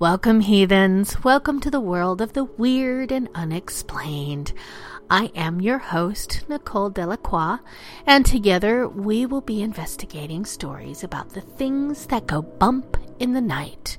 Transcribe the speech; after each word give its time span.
Welcome, 0.00 0.40
heathens. 0.40 1.22
Welcome 1.22 1.60
to 1.60 1.70
the 1.70 1.80
world 1.80 2.20
of 2.20 2.32
the 2.32 2.42
weird 2.42 3.12
and 3.12 3.28
unexplained. 3.32 4.52
I 5.08 5.30
am 5.36 5.60
your 5.60 5.78
host, 5.78 6.44
Nicole 6.48 6.90
Delacroix, 6.90 7.58
and 8.04 8.26
together 8.26 8.88
we 8.88 9.24
will 9.24 9.40
be 9.40 9.62
investigating 9.62 10.46
stories 10.46 11.04
about 11.04 11.30
the 11.30 11.42
things 11.42 12.06
that 12.06 12.26
go 12.26 12.42
bump 12.42 12.96
in 13.20 13.34
the 13.34 13.40
night, 13.40 13.96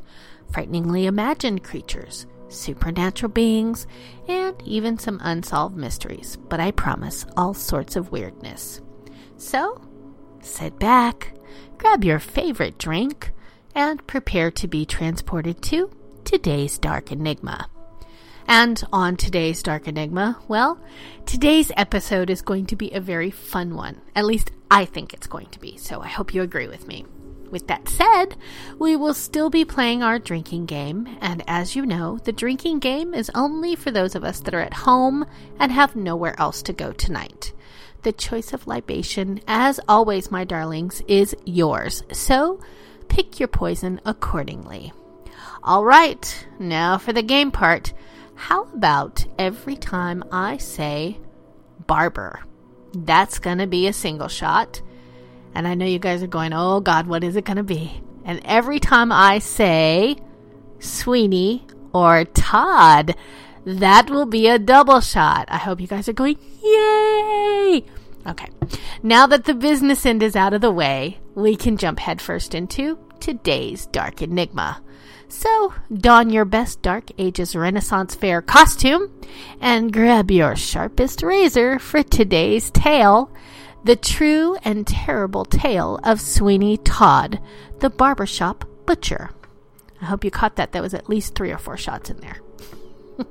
frighteningly 0.52 1.06
imagined 1.06 1.64
creatures, 1.64 2.26
supernatural 2.50 3.32
beings, 3.32 3.88
and 4.28 4.62
even 4.66 5.00
some 5.00 5.22
unsolved 5.24 5.78
mysteries, 5.78 6.36
but 6.50 6.60
I 6.60 6.72
promise 6.72 7.26
all 7.38 7.54
sorts 7.54 7.96
of 7.96 8.12
weirdness. 8.12 8.82
So, 9.38 9.82
sit 10.42 10.78
back, 10.78 11.36
grab 11.78 12.04
your 12.04 12.20
favorite 12.20 12.78
drink, 12.78 13.32
and 13.76 14.06
prepare 14.08 14.50
to 14.50 14.68
be 14.68 14.86
transported 14.86 15.62
to 15.62 15.92
today's 16.24 16.78
dark 16.80 17.12
enigma. 17.12 17.68
And 18.48 18.84
on 18.94 19.18
today's 19.18 19.64
Dark 19.64 19.88
Enigma, 19.88 20.38
well, 20.48 20.80
today's 21.26 21.72
episode 21.76 22.30
is 22.30 22.44
going 22.44 22.68
to 22.68 22.76
be 22.76 22.92
a 22.92 23.00
very 23.00 23.32
fun 23.32 23.74
one. 23.74 24.02
At 24.16 24.26
least 24.26 24.52
I 24.70 24.86
think 24.86 25.14
it's 25.14 25.26
going 25.26 25.48
to 25.48 25.60
be, 25.60 25.78
so 25.78 26.02
I 26.02 26.08
hope 26.08 26.34
you 26.34 26.44
agree 26.44 26.68
with 26.68 26.88
me. 26.88 27.06
With 27.50 27.68
that 27.68 27.90
said, 27.90 28.36
we 28.78 28.96
will 28.96 29.16
still 29.16 29.50
be 29.50 29.66
playing 29.66 30.04
our 30.04 30.20
drinking 30.20 30.68
game, 30.68 31.18
and 31.22 31.44
as 31.48 31.76
you 31.76 31.88
know, 31.88 32.20
the 32.24 32.32
drinking 32.32 32.80
game 32.80 33.16
is 33.16 33.32
only 33.34 33.76
for 33.76 33.90
those 33.90 34.14
of 34.14 34.24
us 34.24 34.40
that 34.42 34.54
are 34.54 34.62
at 34.62 34.74
home 34.74 35.26
and 35.60 35.72
have 35.72 35.96
nowhere 35.96 36.40
else 36.40 36.62
to 36.64 36.74
go 36.74 36.92
tonight. 36.92 37.52
The 38.04 38.12
choice 38.12 38.54
of 38.54 38.68
libation, 38.68 39.42
as 39.48 39.80
always, 39.88 40.30
my 40.30 40.44
darlings, 40.44 41.02
is 41.08 41.36
yours, 41.46 42.04
so 42.12 42.60
pick 43.16 43.40
your 43.40 43.48
poison 43.48 44.02
accordingly. 44.04 44.92
All 45.64 45.86
right, 45.86 46.48
now 46.60 46.98
for 46.98 47.14
the 47.14 47.24
game 47.24 47.50
part. 47.50 47.94
How 48.36 48.64
about 48.64 49.26
every 49.40 49.78
time 49.78 50.22
I 50.34 50.58
say 50.58 51.18
barber? 51.88 52.44
That's 52.94 53.40
going 53.40 53.60
to 53.60 53.68
be 53.68 53.88
a 53.88 53.94
single 53.94 54.28
shot. 54.28 54.82
And 55.54 55.66
I 55.66 55.76
know 55.76 55.86
you 55.86 55.98
guys 55.98 56.24
are 56.24 56.28
going, 56.28 56.52
oh 56.52 56.82
God, 56.82 57.08
what 57.08 57.24
is 57.24 57.38
it 57.38 57.46
going 57.46 57.56
to 57.56 57.64
be? 57.64 58.02
And 58.26 58.42
every 58.44 58.82
time 58.82 59.14
I 59.14 59.40
say 59.40 60.18
Sweeney 60.80 61.66
or 61.94 62.26
Todd, 62.26 63.16
that 63.64 64.10
will 64.10 64.26
be 64.26 64.50
a 64.50 64.60
double 64.60 65.00
shot. 65.00 65.46
I 65.48 65.58
hope 65.58 65.80
you 65.80 65.88
guys 65.88 66.10
are 66.10 66.14
going, 66.14 66.38
yay! 66.62 67.86
Okay, 68.28 68.50
now 69.04 69.26
that 69.28 69.46
the 69.46 69.54
business 69.54 70.06
end 70.06 70.22
is 70.22 70.36
out 70.36 70.54
of 70.54 70.60
the 70.60 70.72
way, 70.72 71.20
we 71.34 71.56
can 71.56 71.78
jump 71.78 72.00
headfirst 72.00 72.54
into 72.54 73.00
today's 73.20 73.86
Dark 73.88 74.22
Enigma. 74.22 74.82
So, 75.28 75.74
don 75.94 76.30
your 76.30 76.46
best 76.46 76.82
Dark 76.82 77.10
Ages 77.18 77.56
Renaissance 77.56 78.16
Fair 78.16 78.42
costume 78.42 79.12
and 79.60 79.92
grab 79.92 80.32
your 80.32 80.56
sharpest 80.56 81.24
razor 81.24 81.80
for 81.80 82.04
today's 82.04 82.72
tale 82.72 83.34
The 83.84 83.96
True 83.96 84.56
and 84.64 84.86
Terrible 84.86 85.46
Tale 85.46 86.00
of 86.04 86.22
Sweeney 86.22 86.78
Todd, 86.78 87.42
the 87.80 87.90
Barbershop 87.90 88.66
Butcher. 88.86 89.32
I 90.02 90.06
hope 90.06 90.24
you 90.24 90.32
caught 90.32 90.56
that. 90.58 90.72
That 90.72 90.84
was 90.84 90.94
at 90.94 91.10
least 91.10 91.36
three 91.36 91.52
or 91.52 91.58
four 91.58 91.78
shots 91.78 92.10
in 92.10 92.18
there. 92.18 92.42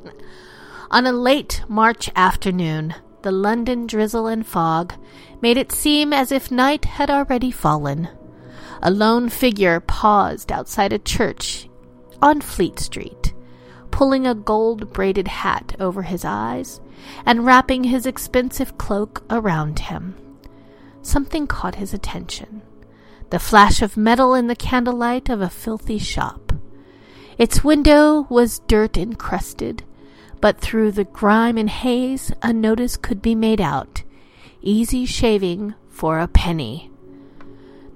On 0.91 1.07
a 1.07 1.13
late 1.13 1.63
March 1.69 2.11
afternoon, 2.17 2.95
the 3.23 3.33
London 3.33 3.87
drizzle 3.87 4.27
and 4.27 4.47
fog 4.47 4.95
made 5.41 5.57
it 5.57 5.73
seem 5.73 6.13
as 6.13 6.31
if 6.31 6.51
night 6.51 6.85
had 6.85 7.11
already 7.11 7.51
fallen. 7.51 8.09
A 8.87 8.91
lone 8.91 9.31
figure 9.31 9.81
paused 9.81 10.53
outside 10.53 10.93
a 10.93 10.99
church 10.99 11.71
on 12.21 12.43
Fleet 12.43 12.79
Street, 12.79 13.33
pulling 13.91 14.27
a 14.27 14.35
gold 14.35 14.93
braided 14.93 15.27
hat 15.27 15.75
over 15.81 16.03
his 16.03 16.23
eyes 16.23 16.83
and 17.25 17.47
wrapping 17.47 17.85
his 17.85 18.05
expensive 18.05 18.77
cloak 18.77 19.25
around 19.31 19.79
him. 19.79 20.15
Something 21.01 21.47
caught 21.47 21.77
his 21.77 21.95
attention 21.95 22.61
the 23.31 23.39
flash 23.39 23.81
of 23.81 23.97
metal 23.97 24.35
in 24.35 24.49
the 24.49 24.55
candlelight 24.55 25.31
of 25.31 25.41
a 25.41 25.49
filthy 25.49 25.99
shop. 25.99 26.53
Its 27.39 27.65
window 27.65 28.27
was 28.29 28.61
dirt 28.69 28.99
encrusted, 28.99 29.83
but 30.43 30.61
through 30.61 30.93
the 30.93 31.05
grime 31.05 31.57
and 31.57 31.71
haze 31.71 32.31
a 32.43 32.53
notice 32.53 32.99
could 32.99 33.23
be 33.23 33.35
made 33.35 33.63
out 33.63 34.03
easy 34.61 35.05
shaving 35.05 35.75
for 35.89 36.19
a 36.19 36.29
penny. 36.29 36.91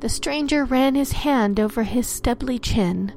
The 0.01 0.09
stranger 0.09 0.65
ran 0.65 0.95
his 0.95 1.13
hand 1.13 1.59
over 1.59 1.83
his 1.83 2.07
stubbly 2.07 2.59
chin 2.59 3.13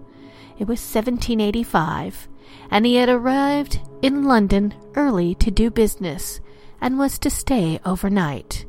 it 0.62 0.68
was 0.68 0.80
1785, 0.80 2.30
and 2.70 2.86
he 2.86 2.94
had 2.98 3.10
arrived 3.10 3.80
in 4.04 4.26
London 4.26 4.76
early 4.94 5.34
to 5.34 5.50
do 5.50 5.72
business 5.72 6.40
and 6.80 7.00
was 7.00 7.18
to 7.18 7.32
stay 7.32 7.80
overnight. 7.84 8.66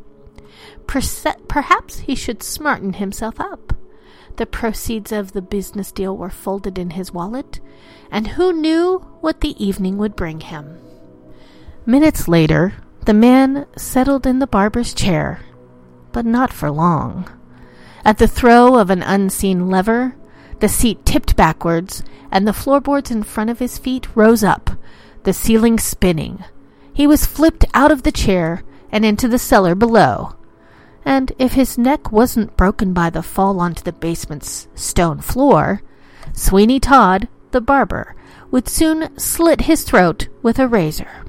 Perhaps 0.87 1.99
he 1.99 2.15
should 2.15 2.43
smarten 2.43 2.95
himself 2.95 3.39
up. 3.39 3.75
The 4.37 4.47
proceeds 4.47 5.13
of 5.13 5.33
the 5.33 5.43
business 5.43 5.93
deal 5.93 6.17
were 6.17 6.31
folded 6.31 6.79
in 6.79 6.93
his 6.93 7.13
wallet, 7.13 7.61
and 8.11 8.27
who 8.27 8.55
knew 8.55 9.01
what 9.21 9.43
the 9.43 9.63
evening 9.63 9.99
would 9.99 10.17
bring 10.17 10.41
him? 10.41 10.79
Minutes 11.85 12.27
later, 12.27 12.73
the 13.05 13.13
man 13.13 13.67
settled 13.77 14.27
in 14.27 14.39
the 14.39 14.47
barber's 14.47 14.95
chair, 14.95 15.41
but 16.11 16.25
not 16.25 16.55
for 16.55 16.71
long. 16.71 17.29
At 18.05 18.19
the 18.19 18.29
throw 18.29 18.77
of 18.77 18.91
an 18.91 19.03
unseen 19.03 19.69
lever, 19.69 20.17
the 20.61 20.69
seat 20.69 21.05
tipped 21.05 21.37
backwards, 21.37 22.03
and 22.31 22.47
the 22.47 22.53
floorboards 22.53 23.11
in 23.11 23.23
front 23.23 23.51
of 23.51 23.59
his 23.59 23.79
feet 23.79 24.09
rose 24.15 24.43
up, 24.43 24.71
the 25.25 25.33
ceiling 25.33 25.79
spinning. 25.79 26.45
He 26.93 27.07
was 27.07 27.27
flipped 27.27 27.65
out 27.75 27.91
of 27.91 28.03
the 28.03 28.13
chair 28.13 28.63
and 28.91 29.05
into 29.05 29.29
the 29.29 29.39
cellar 29.39 29.75
below. 29.75 30.37
And 31.05 31.33
if 31.39 31.53
his 31.53 31.79
neck 31.79 32.13
wasn't 32.13 32.57
broken 32.57 32.93
by 32.93 33.11
the 33.11 33.23
fall 33.23 33.61
onto 33.61 33.83
the 33.83 33.93
basement's 33.93 34.69
stone 34.75 35.21
floor, 35.21 35.83
Sweeney 36.33 36.79
Todd, 36.79 37.29
the 37.51 37.61
barber, 37.61 38.15
would 38.51 38.69
soon 38.69 39.17
slit 39.19 39.63
his 39.63 39.83
throat 39.83 40.29
with 40.43 40.59
a 40.59 40.69
razor. 40.69 41.25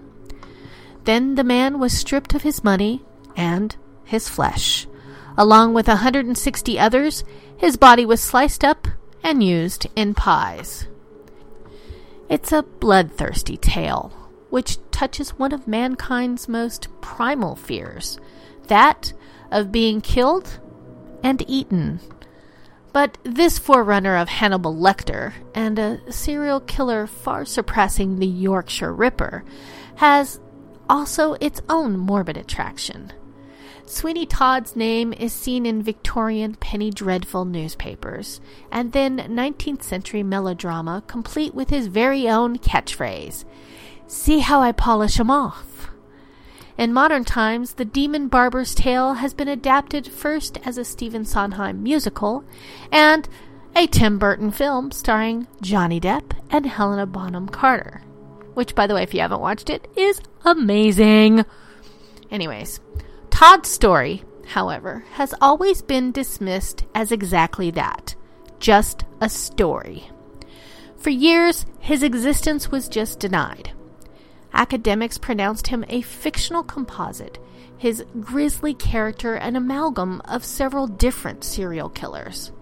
Then 1.05 1.35
the 1.35 1.43
man 1.43 1.79
was 1.79 1.97
stripped 1.97 2.33
of 2.33 2.43
his 2.43 2.63
money, 2.63 3.03
and 3.35 3.75
his 4.03 4.29
flesh. 4.29 4.87
Along 5.37 5.73
with 5.73 5.87
160 5.87 6.79
others, 6.79 7.23
his 7.57 7.77
body 7.77 8.05
was 8.05 8.21
sliced 8.21 8.63
up 8.63 8.87
and 9.23 9.43
used 9.43 9.87
in 9.95 10.13
pies. 10.13 10.87
It's 12.29 12.51
a 12.51 12.63
bloodthirsty 12.63 13.57
tale, 13.57 14.11
which 14.49 14.77
touches 14.91 15.37
one 15.37 15.51
of 15.51 15.67
mankind's 15.67 16.47
most 16.47 16.87
primal 17.01 17.55
fears 17.55 18.19
that 18.67 19.13
of 19.51 19.71
being 19.71 20.01
killed 20.01 20.59
and 21.23 21.43
eaten. 21.47 21.99
But 22.91 23.17
this 23.23 23.57
forerunner 23.57 24.15
of 24.15 24.29
Hannibal 24.29 24.75
Lecter 24.75 25.33
and 25.55 25.79
a 25.79 26.11
serial 26.11 26.59
killer 26.59 27.07
far 27.07 27.43
surpassing 27.45 28.19
the 28.19 28.27
Yorkshire 28.27 28.93
Ripper 28.93 29.43
has 29.95 30.39
also 30.89 31.33
its 31.41 31.61
own 31.69 31.97
morbid 31.97 32.37
attraction. 32.37 33.11
Sweeney 33.93 34.25
Todd's 34.25 34.75
name 34.75 35.13
is 35.13 35.31
seen 35.31 35.67
in 35.67 35.83
Victorian 35.83 36.55
penny 36.55 36.89
dreadful 36.89 37.45
newspapers, 37.45 38.41
and 38.71 38.91
then 38.91 39.17
19th 39.17 39.83
century 39.83 40.23
melodrama, 40.23 41.03
complete 41.05 41.53
with 41.53 41.69
his 41.69 41.85
very 41.87 42.27
own 42.27 42.57
catchphrase 42.57 43.45
See 44.07 44.39
how 44.39 44.61
I 44.61 44.71
polish 44.71 45.19
'em 45.19 45.29
off. 45.29 45.91
In 46.75 46.91
modern 46.91 47.23
times, 47.23 47.73
The 47.75 47.85
Demon 47.85 48.29
Barber's 48.29 48.73
Tale 48.73 49.13
has 49.13 49.33
been 49.33 49.47
adapted 49.47 50.07
first 50.07 50.57
as 50.65 50.79
a 50.79 50.83
Stephen 50.83 51.23
Sondheim 51.23 51.83
musical 51.83 52.43
and 52.91 53.29
a 53.75 53.85
Tim 53.85 54.17
Burton 54.17 54.49
film 54.49 54.91
starring 54.91 55.47
Johnny 55.61 55.99
Depp 55.99 56.31
and 56.49 56.65
Helena 56.65 57.05
Bonham 57.05 57.47
Carter. 57.47 58.01
Which, 58.55 58.73
by 58.73 58.87
the 58.87 58.95
way, 58.95 59.03
if 59.03 59.13
you 59.13 59.21
haven't 59.21 59.39
watched 59.41 59.69
it, 59.69 59.87
is 59.95 60.19
amazing. 60.43 61.45
Anyways, 62.31 62.79
Todd's 63.43 63.67
story, 63.67 64.23
however, 64.45 65.03
has 65.15 65.35
always 65.41 65.81
been 65.81 66.13
dismissed 66.13 66.85
as 66.95 67.11
exactly 67.11 67.71
that 67.71 68.15
just 68.61 69.03
a 69.19 69.27
story. 69.27 70.09
For 70.95 71.09
years, 71.09 71.65
his 71.77 72.03
existence 72.03 72.71
was 72.71 72.87
just 72.87 73.19
denied. 73.19 73.73
Academics 74.53 75.17
pronounced 75.17 75.67
him 75.67 75.83
a 75.89 76.03
fictional 76.03 76.63
composite, 76.63 77.37
his 77.77 78.05
grisly 78.21 78.73
character 78.73 79.33
an 79.35 79.57
amalgam 79.57 80.21
of 80.21 80.45
several 80.45 80.87
different 80.87 81.43
serial 81.43 81.89
killers. 81.89 82.53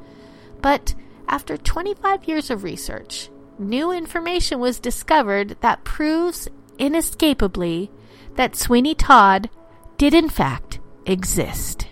But 0.63 0.95
after 1.27 1.57
25 1.57 2.27
years 2.27 2.49
of 2.49 2.63
research, 2.63 3.29
new 3.59 3.91
information 3.91 4.59
was 4.59 4.79
discovered 4.79 5.57
that 5.61 5.83
proves 5.83 6.47
inescapably 6.79 7.91
that 8.35 8.55
Sweeney 8.55 8.95
Todd 8.95 9.47
did 10.01 10.15
in 10.15 10.27
fact 10.30 10.80
exist. 11.06 11.86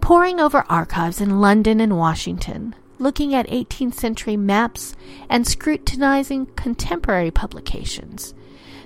Poring 0.00 0.40
over 0.40 0.64
archives 0.68 1.20
in 1.20 1.40
London 1.40 1.78
and 1.78 1.96
Washington, 1.96 2.74
looking 2.98 3.32
at 3.32 3.46
18th 3.46 3.94
century 3.94 4.36
maps 4.36 4.96
and 5.30 5.46
scrutinizing 5.46 6.46
contemporary 6.56 7.30
publications. 7.30 8.34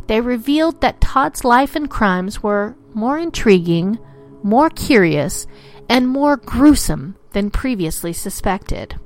They 0.06 0.20
revealed 0.20 0.82
that 0.82 1.00
Todd's 1.00 1.44
life 1.44 1.74
and 1.74 1.88
crimes 1.88 2.42
were 2.42 2.76
more 2.92 3.16
intriguing, 3.18 3.98
more 4.42 4.68
curious, 4.68 5.46
and 5.88 6.06
more 6.06 6.36
gruesome 6.36 7.16
than 7.32 7.50
previously 7.50 8.12
suspected. 8.12 9.00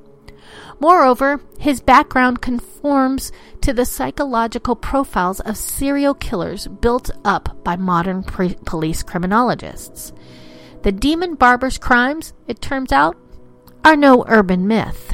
Moreover, 0.79 1.41
his 1.59 1.81
background 1.81 2.41
conforms 2.41 3.31
to 3.61 3.73
the 3.73 3.85
psychological 3.85 4.75
profiles 4.75 5.39
of 5.41 5.57
serial 5.57 6.13
killers 6.13 6.67
built 6.67 7.11
up 7.23 7.63
by 7.63 7.75
modern 7.75 8.23
pre- 8.23 8.55
police 8.65 9.03
criminologists. 9.03 10.13
The 10.83 10.91
demon 10.91 11.35
barber's 11.35 11.77
crimes, 11.77 12.33
it 12.47 12.61
turns 12.61 12.91
out, 12.91 13.15
are 13.85 13.95
no 13.95 14.25
urban 14.27 14.67
myth. 14.67 15.13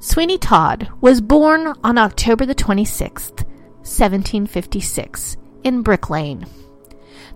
Sweeney 0.00 0.38
Todd 0.38 0.88
was 1.00 1.20
born 1.20 1.74
on 1.82 1.96
October 1.96 2.44
the 2.44 2.54
26th, 2.54 3.44
1756, 3.84 5.36
in 5.62 5.82
Brick 5.82 6.10
Lane. 6.10 6.46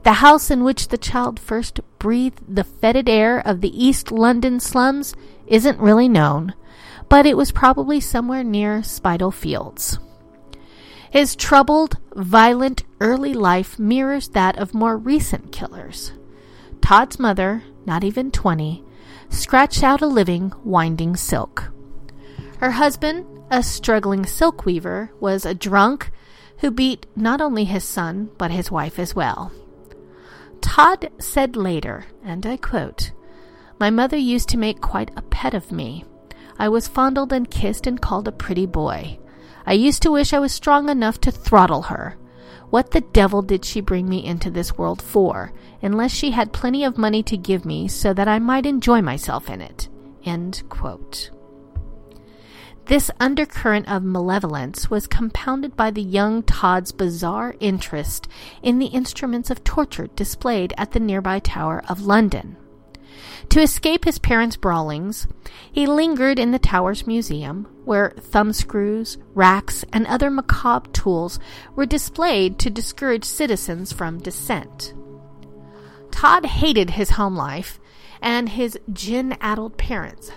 The 0.05 0.15
house 0.15 0.51
in 0.51 0.65
which 0.65 0.89
the 0.89 0.99
child 0.99 1.39
first 1.39 1.81
breathed 1.99 2.41
the 2.49 2.65
fetid 2.65 3.09
air 3.09 3.39
of 3.39 3.61
the 3.61 3.87
East 3.87 4.11
London 4.11 4.61
slums 4.61 5.15
isn't 5.47 5.79
really 5.79 6.09
known, 6.09 6.55
but 7.09 7.27
it 7.27 7.37
was 7.37 7.53
probably 7.53 8.01
somewhere 8.01 8.45
near 8.45 8.83
Spitalfields. 8.83 9.99
His 11.11 11.35
troubled, 11.35 11.97
violent 12.15 12.85
early 13.01 13.33
life 13.33 13.79
mirrors 13.79 14.29
that 14.31 14.59
of 14.59 14.75
more 14.75 14.97
recent 14.97 15.53
killers. 15.53 16.13
Todd's 16.83 17.19
mother, 17.19 17.63
not 17.87 18.05
even 18.05 18.31
20, 18.31 18.85
scratched 19.31 19.83
out 19.83 20.03
a 20.03 20.07
living 20.07 20.53
winding 20.65 21.17
silk. 21.17 21.73
Her 22.59 22.73
husband, 22.73 23.27
a 23.51 23.63
struggling 23.63 24.27
silk 24.27 24.65
weaver, 24.65 25.11
was 25.21 25.47
a 25.47 25.55
drunk 25.55 26.11
who 26.59 26.71
beat 26.71 27.07
not 27.17 27.41
only 27.41 27.65
his 27.65 27.85
son, 27.85 28.31
but 28.37 28.51
his 28.51 28.71
wife 28.71 28.99
as 28.99 29.15
well. 29.15 29.53
Todd 30.61 31.11
said 31.19 31.57
later, 31.57 32.07
and 32.25 32.47
I 32.47 32.57
quote, 32.57 33.13
My 33.79 33.91
mother 33.91 34.17
used 34.17 34.49
to 34.51 34.59
make 34.59 34.81
quite 34.81 35.11
a 35.17 35.23
pet 35.23 35.55
of 35.55 35.73
me. 35.73 36.05
I 36.59 36.69
was 36.69 36.89
fondled 36.89 37.33
and 37.33 37.51
kissed 37.51 37.87
and 37.87 38.01
called 38.01 38.29
a 38.29 38.33
pretty 38.33 38.67
boy. 38.67 39.19
I 39.67 39.73
used 39.73 40.03
to 40.03 40.11
wish 40.11 40.33
I 40.33 40.39
was 40.39 40.53
strong 40.53 40.89
enough 40.89 41.21
to 41.23 41.31
throttle 41.31 41.83
her. 41.83 42.17
What 42.71 42.91
the 42.91 43.01
devil 43.01 43.43
did 43.43 43.65
she 43.65 43.81
bring 43.81 44.09
me 44.09 44.25
into 44.25 44.51
this 44.51 44.77
world 44.77 45.01
for, 45.01 45.53
unless 45.83 46.13
she 46.13 46.33
had 46.33 46.53
plenty 46.53 46.85
of 46.85 46.99
money 46.99 47.23
to 47.25 47.37
give 47.37 47.65
me 47.65 47.89
so 47.89 48.13
that 48.15 48.29
I 48.29 48.39
might 48.39 48.67
enjoy 48.67 49.01
myself 49.01 49.49
in 49.49 49.61
it? 49.61 49.89
This 52.89 53.11
undercurrent 53.21 53.87
of 53.87 54.03
malevolence 54.03 54.89
was 54.89 55.07
compounded 55.07 55.77
by 55.77 55.91
the 55.91 56.03
young 56.03 56.43
Todd's 56.43 56.91
bizarre 56.91 57.55
interest 57.61 58.27
in 58.63 58.79
the 58.79 58.87
instruments 58.87 59.51
of 59.51 59.63
torture 59.63 60.07
displayed 60.07 60.73
at 60.79 60.93
the 60.93 60.99
nearby 60.99 61.39
Tower 61.41 61.83
of 61.87 62.07
London. 62.07 62.57
To 63.51 63.61
escape 63.61 64.07
his 64.07 64.19
parents' 64.19 64.57
brawlings, 64.57 65.27
he 65.71 65.87
lingered 65.87 66.39
in 66.39 66.51
the 66.51 66.59
Tower's 66.59 67.07
museum, 67.07 67.67
where 67.85 68.15
thumbscrews, 68.19 69.19
racks, 69.35 69.85
and 69.93 70.07
other 70.07 70.31
macabre 70.31 70.89
tools 70.93 71.39
were 71.77 71.85
displayed 71.85 72.59
to 72.61 72.71
discourage 72.71 73.25
citizens 73.27 73.93
from 73.93 74.19
dissent. 74.19 74.95
Todd 76.11 76.47
hated 76.47 76.91
his 76.91 77.11
home 77.11 77.37
life 77.37 77.79
and 78.23 78.49
his 78.49 78.79
gin 78.95 79.37
addled 79.43 79.77
parents. 79.77 80.33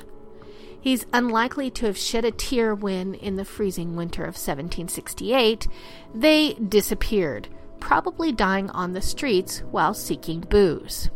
He's 0.82 1.06
unlikely 1.14 1.70
to 1.72 1.86
have 1.86 1.98
shed 1.98 2.26
a 2.26 2.32
tear 2.32 2.74
when, 2.74 3.14
in 3.14 3.36
the 3.36 3.46
freezing 3.46 3.96
winter 3.96 4.24
of 4.24 4.36
1768, 4.36 5.68
they 6.14 6.54
disappeared, 6.56 7.48
probably 7.80 8.32
dying 8.32 8.70
on 8.72 8.94
the 8.94 9.02
streets 9.02 9.60
while 9.70 9.94
seeking 9.94 10.42
booze. 10.42 11.12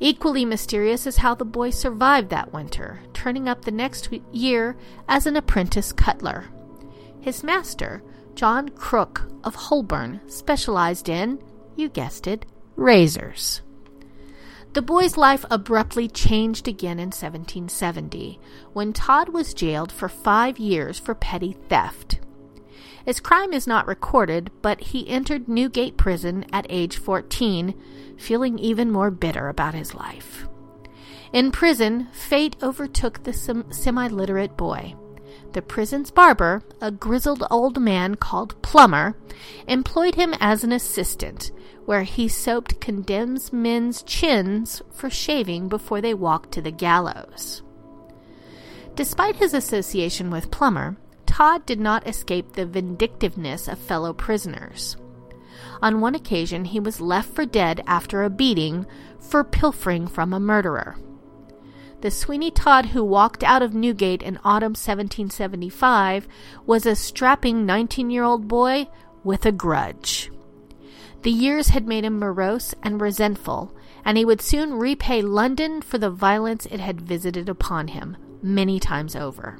Equally 0.00 0.44
mysterious 0.44 1.06
is 1.06 1.16
how 1.16 1.34
the 1.34 1.46
boy 1.46 1.70
survived 1.70 2.28
that 2.28 2.52
winter, 2.52 3.00
turning 3.14 3.48
up 3.48 3.64
the 3.64 3.70
next 3.70 4.10
year 4.32 4.76
as 5.08 5.26
an 5.26 5.34
apprentice 5.34 5.92
cutler. 5.92 6.44
His 7.20 7.42
master, 7.42 8.02
John 8.34 8.68
Crook 8.68 9.26
of 9.42 9.54
Holborn, 9.54 10.20
specialized 10.28 11.08
in, 11.08 11.42
you 11.74 11.88
guessed 11.88 12.26
it, 12.26 12.44
razors. 12.76 13.62
The 14.74 14.82
boy's 14.82 15.16
life 15.16 15.44
abruptly 15.50 16.08
changed 16.08 16.68
again 16.68 16.98
in 16.98 17.08
1770, 17.08 18.38
when 18.72 18.92
Todd 18.92 19.30
was 19.30 19.54
jailed 19.54 19.90
for 19.90 20.08
five 20.08 20.58
years 20.58 20.98
for 20.98 21.14
petty 21.14 21.56
theft. 21.68 22.20
His 23.04 23.20
crime 23.20 23.54
is 23.54 23.66
not 23.66 23.86
recorded, 23.86 24.50
but 24.60 24.80
he 24.80 25.08
entered 25.08 25.48
Newgate 25.48 25.96
Prison 25.96 26.44
at 26.52 26.66
age 26.68 26.98
14, 26.98 27.74
feeling 28.18 28.58
even 28.58 28.92
more 28.92 29.10
bitter 29.10 29.48
about 29.48 29.72
his 29.72 29.94
life. 29.94 30.46
In 31.32 31.50
prison, 31.50 32.08
fate 32.12 32.56
overtook 32.62 33.22
the 33.22 33.32
semi 33.32 34.08
literate 34.08 34.56
boy. 34.56 34.94
The 35.52 35.62
prison's 35.62 36.10
barber, 36.10 36.62
a 36.80 36.90
grizzled 36.90 37.42
old 37.50 37.80
man 37.80 38.16
called 38.16 38.60
Plummer, 38.60 39.16
employed 39.66 40.14
him 40.14 40.34
as 40.40 40.62
an 40.62 40.72
assistant, 40.72 41.50
where 41.88 42.02
he 42.02 42.28
soaped 42.28 42.82
condemned 42.82 43.50
men's 43.50 44.02
chins 44.02 44.82
for 44.92 45.08
shaving 45.08 45.70
before 45.70 46.02
they 46.02 46.12
walked 46.12 46.52
to 46.52 46.60
the 46.60 46.70
gallows. 46.70 47.62
Despite 48.94 49.36
his 49.36 49.54
association 49.54 50.30
with 50.30 50.50
Plummer, 50.50 50.98
Todd 51.24 51.64
did 51.64 51.80
not 51.80 52.06
escape 52.06 52.52
the 52.52 52.66
vindictiveness 52.66 53.68
of 53.68 53.78
fellow 53.78 54.12
prisoners. 54.12 54.98
On 55.80 56.02
one 56.02 56.14
occasion, 56.14 56.66
he 56.66 56.78
was 56.78 57.00
left 57.00 57.32
for 57.34 57.46
dead 57.46 57.82
after 57.86 58.22
a 58.22 58.28
beating 58.28 58.84
for 59.18 59.42
pilfering 59.42 60.08
from 60.08 60.34
a 60.34 60.38
murderer. 60.38 60.98
The 62.02 62.10
Sweeney 62.10 62.50
Todd 62.50 62.84
who 62.84 63.02
walked 63.02 63.42
out 63.42 63.62
of 63.62 63.72
Newgate 63.72 64.20
in 64.20 64.36
autumn 64.44 64.72
1775 64.72 66.28
was 66.66 66.84
a 66.84 66.94
strapping 66.94 67.64
19 67.64 68.10
year 68.10 68.24
old 68.24 68.46
boy 68.46 68.88
with 69.24 69.46
a 69.46 69.52
grudge. 69.52 70.30
The 71.22 71.30
years 71.30 71.68
had 71.68 71.86
made 71.86 72.04
him 72.04 72.18
morose 72.18 72.74
and 72.82 73.00
resentful, 73.00 73.74
and 74.04 74.16
he 74.16 74.24
would 74.24 74.40
soon 74.40 74.74
repay 74.74 75.20
London 75.20 75.82
for 75.82 75.98
the 75.98 76.10
violence 76.10 76.66
it 76.66 76.80
had 76.80 77.00
visited 77.00 77.48
upon 77.48 77.88
him 77.88 78.16
many 78.40 78.78
times 78.78 79.16
over. 79.16 79.58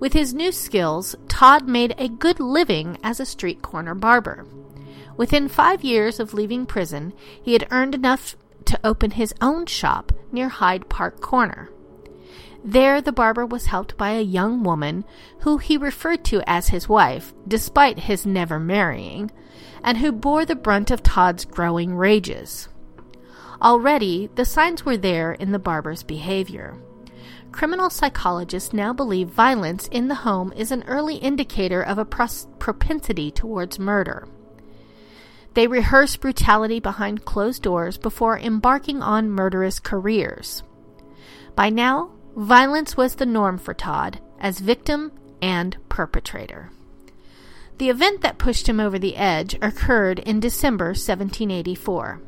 With 0.00 0.12
his 0.12 0.34
new 0.34 0.50
skills, 0.50 1.14
Todd 1.28 1.68
made 1.68 1.94
a 1.98 2.08
good 2.08 2.40
living 2.40 2.98
as 3.02 3.20
a 3.20 3.26
street 3.26 3.62
corner 3.62 3.94
barber. 3.94 4.46
Within 5.16 5.48
five 5.48 5.84
years 5.84 6.18
of 6.18 6.34
leaving 6.34 6.66
prison, 6.66 7.12
he 7.42 7.52
had 7.52 7.68
earned 7.70 7.94
enough 7.94 8.36
to 8.64 8.80
open 8.82 9.12
his 9.12 9.34
own 9.40 9.66
shop 9.66 10.12
near 10.32 10.48
Hyde 10.48 10.88
Park 10.88 11.20
Corner. 11.20 11.68
There, 12.62 13.00
the 13.00 13.12
barber 13.12 13.46
was 13.46 13.66
helped 13.66 13.96
by 13.96 14.10
a 14.10 14.20
young 14.20 14.62
woman 14.62 15.04
who 15.40 15.58
he 15.58 15.76
referred 15.76 16.24
to 16.26 16.42
as 16.46 16.68
his 16.68 16.88
wife, 16.88 17.32
despite 17.48 18.00
his 18.00 18.26
never 18.26 18.58
marrying, 18.58 19.30
and 19.82 19.98
who 19.98 20.12
bore 20.12 20.44
the 20.44 20.56
brunt 20.56 20.90
of 20.90 21.02
Todd's 21.02 21.44
growing 21.44 21.94
rages. 21.94 22.68
Already, 23.62 24.28
the 24.34 24.44
signs 24.44 24.84
were 24.84 24.96
there 24.96 25.32
in 25.32 25.52
the 25.52 25.58
barber's 25.58 26.02
behavior. 26.02 26.76
Criminal 27.52 27.90
psychologists 27.90 28.72
now 28.72 28.92
believe 28.92 29.28
violence 29.28 29.88
in 29.88 30.08
the 30.08 30.14
home 30.16 30.52
is 30.54 30.70
an 30.70 30.84
early 30.86 31.16
indicator 31.16 31.82
of 31.82 31.98
a 31.98 32.04
pros- 32.04 32.46
propensity 32.58 33.30
towards 33.30 33.78
murder. 33.78 34.28
They 35.54 35.66
rehearse 35.66 36.16
brutality 36.16 36.78
behind 36.78 37.24
closed 37.24 37.62
doors 37.62 37.98
before 37.98 38.38
embarking 38.38 39.02
on 39.02 39.30
murderous 39.30 39.80
careers. 39.80 40.62
By 41.56 41.70
now, 41.70 42.12
violence 42.36 42.96
was 42.96 43.16
the 43.16 43.26
norm 43.26 43.58
for 43.58 43.74
Todd 43.74 44.20
as 44.38 44.60
victim 44.60 45.12
and 45.42 45.76
perpetrator. 45.88 46.70
The 47.78 47.88
event 47.88 48.20
that 48.20 48.38
pushed 48.38 48.68
him 48.68 48.78
over 48.78 48.98
the 48.98 49.16
edge 49.16 49.56
occurred 49.62 50.18
in 50.18 50.40
December 50.40 50.88
1784. 50.88 52.20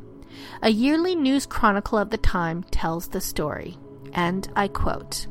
A 0.61 0.69
yearly 0.69 1.15
news 1.15 1.45
chronicle 1.45 1.97
of 1.97 2.09
the 2.09 2.17
time 2.17 2.63
tells 2.63 3.09
the 3.09 3.21
story 3.21 3.77
and 4.13 4.47
I 4.55 4.67
quote 4.67 5.27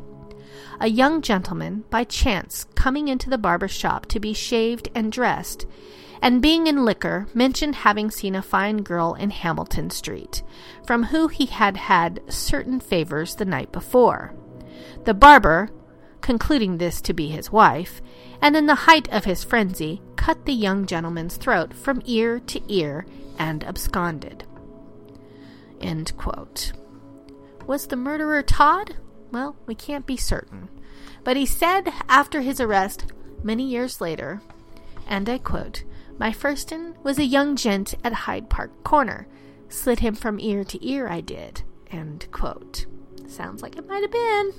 A 0.80 0.88
young 0.88 1.22
gentleman, 1.22 1.84
by 1.90 2.04
chance 2.04 2.64
coming 2.74 3.08
into 3.08 3.30
the 3.30 3.38
barber's 3.38 3.72
shop 3.72 4.06
to 4.06 4.20
be 4.20 4.34
shaved 4.34 4.88
and 4.94 5.10
dressed, 5.10 5.66
and 6.20 6.42
being 6.42 6.66
in 6.66 6.84
liquor, 6.84 7.26
mentioned 7.34 7.76
having 7.76 8.10
seen 8.10 8.34
a 8.34 8.42
fine 8.42 8.78
girl 8.78 9.14
in 9.14 9.30
Hamilton 9.30 9.90
Street, 9.90 10.42
from 10.86 11.04
who 11.04 11.28
he 11.28 11.46
had 11.46 11.76
had 11.76 12.20
certain 12.28 12.78
favors 12.78 13.36
the 13.36 13.44
night 13.44 13.72
before. 13.72 14.34
The 15.04 15.14
barber, 15.14 15.70
concluding 16.20 16.78
this 16.78 17.00
to 17.02 17.12
be 17.12 17.28
his 17.28 17.50
wife, 17.50 18.00
and 18.40 18.56
in 18.56 18.66
the 18.66 18.74
height 18.86 19.08
of 19.12 19.24
his 19.24 19.44
frenzy, 19.44 20.00
cut 20.16 20.44
the 20.44 20.52
young 20.52 20.86
gentleman's 20.86 21.36
throat 21.36 21.74
from 21.74 22.02
ear 22.04 22.38
to 22.40 22.60
ear 22.72 23.06
and 23.38 23.64
absconded. 23.64 24.44
Was 27.66 27.86
the 27.86 27.96
murderer 27.96 28.42
Todd? 28.42 28.96
Well, 29.30 29.56
we 29.66 29.74
can't 29.74 30.06
be 30.06 30.16
certain. 30.16 30.68
But 31.24 31.36
he 31.36 31.46
said 31.46 31.92
after 32.08 32.40
his 32.40 32.60
arrest, 32.60 33.06
many 33.42 33.64
years 33.64 34.00
later, 34.00 34.42
and 35.06 35.28
I 35.28 35.38
quote, 35.38 35.84
My 36.18 36.32
firstin 36.32 36.94
was 37.02 37.18
a 37.18 37.24
young 37.24 37.56
gent 37.56 37.94
at 38.04 38.12
Hyde 38.12 38.48
Park 38.48 38.84
Corner. 38.84 39.26
Slit 39.68 40.00
him 40.00 40.14
from 40.14 40.38
ear 40.38 40.64
to 40.64 40.86
ear, 40.86 41.08
I 41.08 41.20
did. 41.20 41.62
End 41.90 42.26
quote. 42.30 42.86
Sounds 43.26 43.62
like 43.62 43.76
it 43.76 43.88
might 43.88 44.02
have 44.02 44.10
been. 44.12 44.52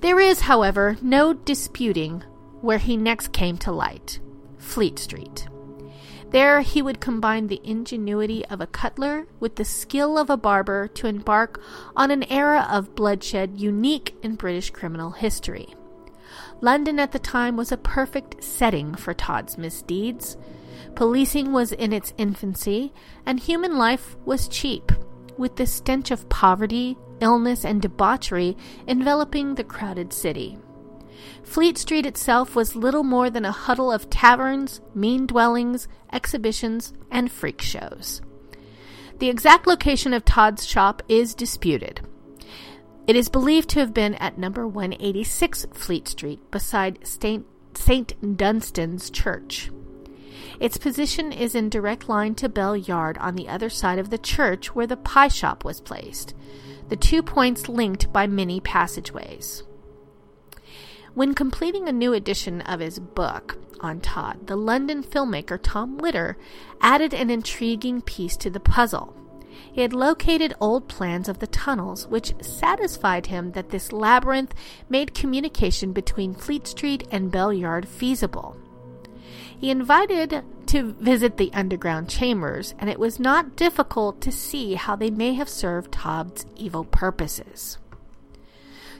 There 0.00 0.18
is, 0.18 0.40
however, 0.40 0.96
no 1.00 1.32
disputing 1.32 2.24
where 2.60 2.78
he 2.78 2.96
next 2.96 3.32
came 3.32 3.58
to 3.58 3.72
light 3.72 4.20
Fleet 4.58 4.98
Street. 4.98 5.48
There 6.30 6.62
he 6.62 6.80
would 6.80 7.00
combine 7.00 7.48
the 7.48 7.60
ingenuity 7.62 8.44
of 8.46 8.60
a 8.60 8.66
cutler 8.66 9.26
with 9.38 9.56
the 9.56 9.66
skill 9.66 10.16
of 10.16 10.30
a 10.30 10.36
barber 10.36 10.88
to 10.88 11.06
embark 11.06 11.60
on 11.94 12.10
an 12.10 12.22
era 12.24 12.66
of 12.70 12.94
bloodshed 12.94 13.60
unique 13.60 14.14
in 14.22 14.36
British 14.36 14.70
criminal 14.70 15.10
history. 15.10 15.74
London 16.62 16.98
at 16.98 17.12
the 17.12 17.18
time 17.18 17.56
was 17.56 17.70
a 17.70 17.76
perfect 17.76 18.42
setting 18.42 18.94
for 18.94 19.12
Todd's 19.12 19.58
misdeeds. 19.58 20.38
Policing 20.94 21.52
was 21.52 21.72
in 21.72 21.92
its 21.92 22.14
infancy, 22.16 22.94
and 23.26 23.38
human 23.38 23.76
life 23.76 24.16
was 24.24 24.48
cheap, 24.48 24.90
with 25.36 25.56
the 25.56 25.66
stench 25.66 26.10
of 26.10 26.28
poverty, 26.28 26.96
illness, 27.22 27.64
and 27.64 27.80
debauchery 27.80 28.56
enveloping 28.86 29.54
the 29.54 29.64
crowded 29.64 30.12
city. 30.12 30.58
Fleet 31.42 31.78
Street 31.78 32.04
itself 32.04 32.54
was 32.54 32.76
little 32.76 33.04
more 33.04 33.30
than 33.30 33.44
a 33.44 33.52
huddle 33.52 33.90
of 33.90 34.10
taverns, 34.10 34.80
mean 34.94 35.26
dwellings, 35.26 35.88
exhibitions, 36.12 36.92
and 37.10 37.30
freak 37.30 37.62
shows. 37.62 38.20
The 39.18 39.28
exact 39.28 39.66
location 39.66 40.12
of 40.12 40.24
Todd's 40.24 40.66
shop 40.66 41.02
is 41.08 41.34
disputed. 41.34 42.00
It 43.06 43.16
is 43.16 43.28
believed 43.28 43.68
to 43.70 43.80
have 43.80 43.94
been 43.94 44.14
at 44.16 44.38
number 44.38 44.66
186 44.66 45.66
Fleet 45.72 46.08
Street 46.08 46.50
beside 46.50 47.06
St. 47.06 48.36
Dunstan's 48.36 49.10
Church. 49.10 49.70
Its 50.62 50.76
position 50.76 51.32
is 51.32 51.56
in 51.56 51.68
direct 51.68 52.08
line 52.08 52.36
to 52.36 52.48
Bell 52.48 52.76
Yard 52.76 53.18
on 53.18 53.34
the 53.34 53.48
other 53.48 53.68
side 53.68 53.98
of 53.98 54.10
the 54.10 54.16
church 54.16 54.76
where 54.76 54.86
the 54.86 54.96
pie 54.96 55.26
shop 55.26 55.64
was 55.64 55.80
placed, 55.80 56.36
the 56.88 56.94
two 56.94 57.20
points 57.20 57.68
linked 57.68 58.12
by 58.12 58.28
many 58.28 58.60
passageways. 58.60 59.64
When 61.14 61.34
completing 61.34 61.88
a 61.88 61.92
new 61.92 62.12
edition 62.12 62.60
of 62.60 62.78
his 62.78 63.00
book 63.00 63.58
on 63.80 64.00
Todd, 64.00 64.46
the 64.46 64.54
London 64.54 65.02
filmmaker 65.02 65.58
Tom 65.60 65.98
Litter 65.98 66.38
added 66.80 67.12
an 67.12 67.28
intriguing 67.28 68.00
piece 68.00 68.36
to 68.36 68.48
the 68.48 68.60
puzzle. 68.60 69.16
He 69.72 69.80
had 69.80 69.92
located 69.92 70.54
old 70.60 70.86
plans 70.86 71.28
of 71.28 71.40
the 71.40 71.48
tunnels, 71.48 72.06
which 72.06 72.40
satisfied 72.40 73.26
him 73.26 73.50
that 73.52 73.70
this 73.70 73.90
labyrinth 73.90 74.54
made 74.88 75.12
communication 75.12 75.92
between 75.92 76.34
Fleet 76.34 76.68
Street 76.68 77.08
and 77.10 77.32
Bell 77.32 77.52
Yard 77.52 77.88
feasible. 77.88 78.56
He 79.62 79.70
invited 79.70 80.42
to 80.66 80.92
visit 80.94 81.36
the 81.36 81.52
underground 81.54 82.08
chambers, 82.08 82.74
and 82.80 82.90
it 82.90 82.98
was 82.98 83.20
not 83.20 83.54
difficult 83.54 84.20
to 84.22 84.32
see 84.32 84.74
how 84.74 84.96
they 84.96 85.08
may 85.08 85.34
have 85.34 85.48
served 85.48 85.92
Todd's 85.92 86.44
evil 86.56 86.82
purposes. 86.82 87.78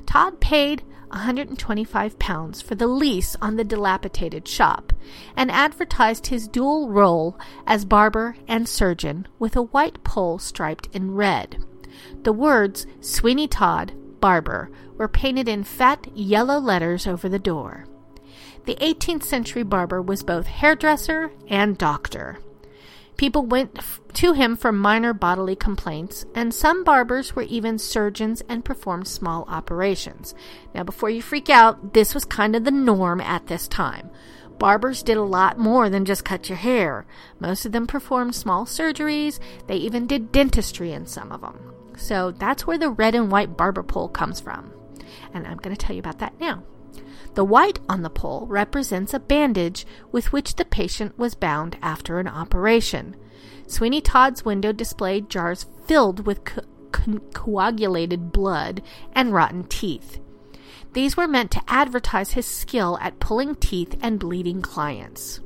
Todd 0.06 0.38
paid 0.38 0.84
£125 1.10 2.62
for 2.62 2.76
the 2.76 2.86
lease 2.86 3.34
on 3.42 3.56
the 3.56 3.64
dilapidated 3.64 4.46
shop 4.46 4.92
and 5.36 5.50
advertised 5.50 6.28
his 6.28 6.46
dual 6.46 6.90
role 6.90 7.36
as 7.66 7.84
barber 7.84 8.36
and 8.46 8.68
surgeon 8.68 9.26
with 9.40 9.56
a 9.56 9.62
white 9.62 10.04
pole 10.04 10.38
striped 10.38 10.88
in 10.92 11.16
red. 11.16 11.56
The 12.22 12.32
words 12.32 12.86
Sweeney 13.00 13.48
Todd, 13.48 13.94
barber, 14.20 14.70
were 14.96 15.08
painted 15.08 15.48
in 15.48 15.64
fat 15.64 16.06
yellow 16.16 16.60
letters 16.60 17.08
over 17.08 17.28
the 17.28 17.40
door. 17.40 17.86
The 18.64 18.76
18th 18.76 19.24
century 19.24 19.64
barber 19.64 20.00
was 20.00 20.22
both 20.22 20.46
hairdresser 20.46 21.32
and 21.48 21.76
doctor. 21.76 22.38
People 23.16 23.44
went 23.44 23.78
to 24.14 24.32
him 24.32 24.56
for 24.56 24.72
minor 24.72 25.12
bodily 25.12 25.54
complaints, 25.56 26.24
and 26.34 26.54
some 26.54 26.82
barbers 26.82 27.36
were 27.36 27.42
even 27.42 27.78
surgeons 27.78 28.42
and 28.48 28.64
performed 28.64 29.06
small 29.06 29.44
operations. 29.48 30.34
Now, 30.74 30.82
before 30.82 31.10
you 31.10 31.22
freak 31.22 31.50
out, 31.50 31.92
this 31.92 32.14
was 32.14 32.24
kind 32.24 32.56
of 32.56 32.64
the 32.64 32.70
norm 32.70 33.20
at 33.20 33.46
this 33.46 33.68
time. 33.68 34.10
Barbers 34.58 35.02
did 35.02 35.16
a 35.16 35.22
lot 35.22 35.58
more 35.58 35.90
than 35.90 36.04
just 36.04 36.24
cut 36.24 36.48
your 36.48 36.58
hair. 36.58 37.04
Most 37.40 37.66
of 37.66 37.72
them 37.72 37.86
performed 37.86 38.34
small 38.34 38.64
surgeries, 38.64 39.40
they 39.66 39.76
even 39.76 40.06
did 40.06 40.32
dentistry 40.32 40.92
in 40.92 41.06
some 41.06 41.32
of 41.32 41.40
them. 41.40 41.74
So 41.96 42.30
that's 42.30 42.66
where 42.66 42.78
the 42.78 42.90
red 42.90 43.14
and 43.14 43.30
white 43.30 43.56
barber 43.56 43.82
pole 43.82 44.08
comes 44.08 44.40
from. 44.40 44.72
And 45.34 45.46
I'm 45.46 45.58
going 45.58 45.74
to 45.74 45.86
tell 45.86 45.94
you 45.94 46.00
about 46.00 46.18
that 46.20 46.38
now. 46.40 46.62
The 47.34 47.44
white 47.44 47.80
on 47.88 48.02
the 48.02 48.10
pole 48.10 48.46
represents 48.46 49.14
a 49.14 49.20
bandage 49.20 49.86
with 50.10 50.32
which 50.32 50.56
the 50.56 50.64
patient 50.64 51.18
was 51.18 51.34
bound 51.34 51.78
after 51.80 52.18
an 52.18 52.28
operation. 52.28 53.16
Sweeney 53.66 54.02
Todd's 54.02 54.44
window 54.44 54.72
displayed 54.72 55.30
jars 55.30 55.66
filled 55.86 56.26
with 56.26 56.44
co- 56.44 56.62
co- 56.92 57.20
coagulated 57.32 58.32
blood 58.32 58.82
and 59.14 59.32
rotten 59.32 59.64
teeth. 59.64 60.20
These 60.92 61.16
were 61.16 61.26
meant 61.26 61.50
to 61.52 61.62
advertise 61.66 62.32
his 62.32 62.44
skill 62.46 62.98
at 63.00 63.18
pulling 63.18 63.54
teeth 63.54 63.96
and 64.02 64.20
bleeding 64.20 64.60
clients. 64.60 65.40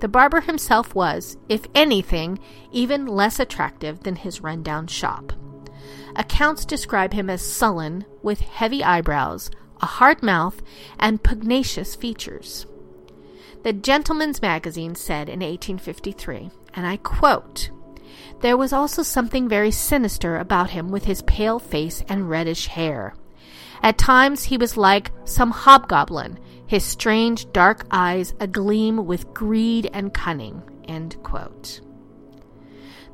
The 0.00 0.08
barber 0.08 0.42
himself 0.42 0.94
was, 0.94 1.38
if 1.48 1.66
anything, 1.74 2.38
even 2.72 3.06
less 3.06 3.40
attractive 3.40 4.00
than 4.00 4.16
his 4.16 4.42
rundown 4.42 4.86
shop. 4.86 5.32
Accounts 6.14 6.66
describe 6.66 7.14
him 7.14 7.30
as 7.30 7.40
sullen, 7.40 8.04
with 8.22 8.40
heavy 8.40 8.84
eyebrows, 8.84 9.50
a 9.82 9.86
hard 9.86 10.22
mouth, 10.22 10.62
and 10.98 11.22
pugnacious 11.22 11.94
features. 11.94 12.66
The 13.64 13.72
Gentleman's 13.72 14.40
Magazine 14.40 14.94
said 14.94 15.28
in 15.28 15.40
1853, 15.40 16.50
and 16.74 16.86
I 16.86 16.96
quote, 16.96 17.70
There 18.40 18.56
was 18.56 18.72
also 18.72 19.02
something 19.02 19.48
very 19.48 19.70
sinister 19.70 20.36
about 20.36 20.70
him 20.70 20.90
with 20.90 21.04
his 21.04 21.22
pale 21.22 21.58
face 21.58 22.02
and 22.08 22.30
reddish 22.30 22.68
hair. 22.68 23.14
At 23.82 23.98
times 23.98 24.44
he 24.44 24.56
was 24.56 24.76
like 24.76 25.10
some 25.24 25.50
hobgoblin, 25.50 26.38
his 26.66 26.84
strange 26.84 27.50
dark 27.52 27.84
eyes 27.90 28.32
agleam 28.34 29.04
with 29.04 29.34
greed 29.34 29.90
and 29.92 30.14
cunning. 30.14 30.62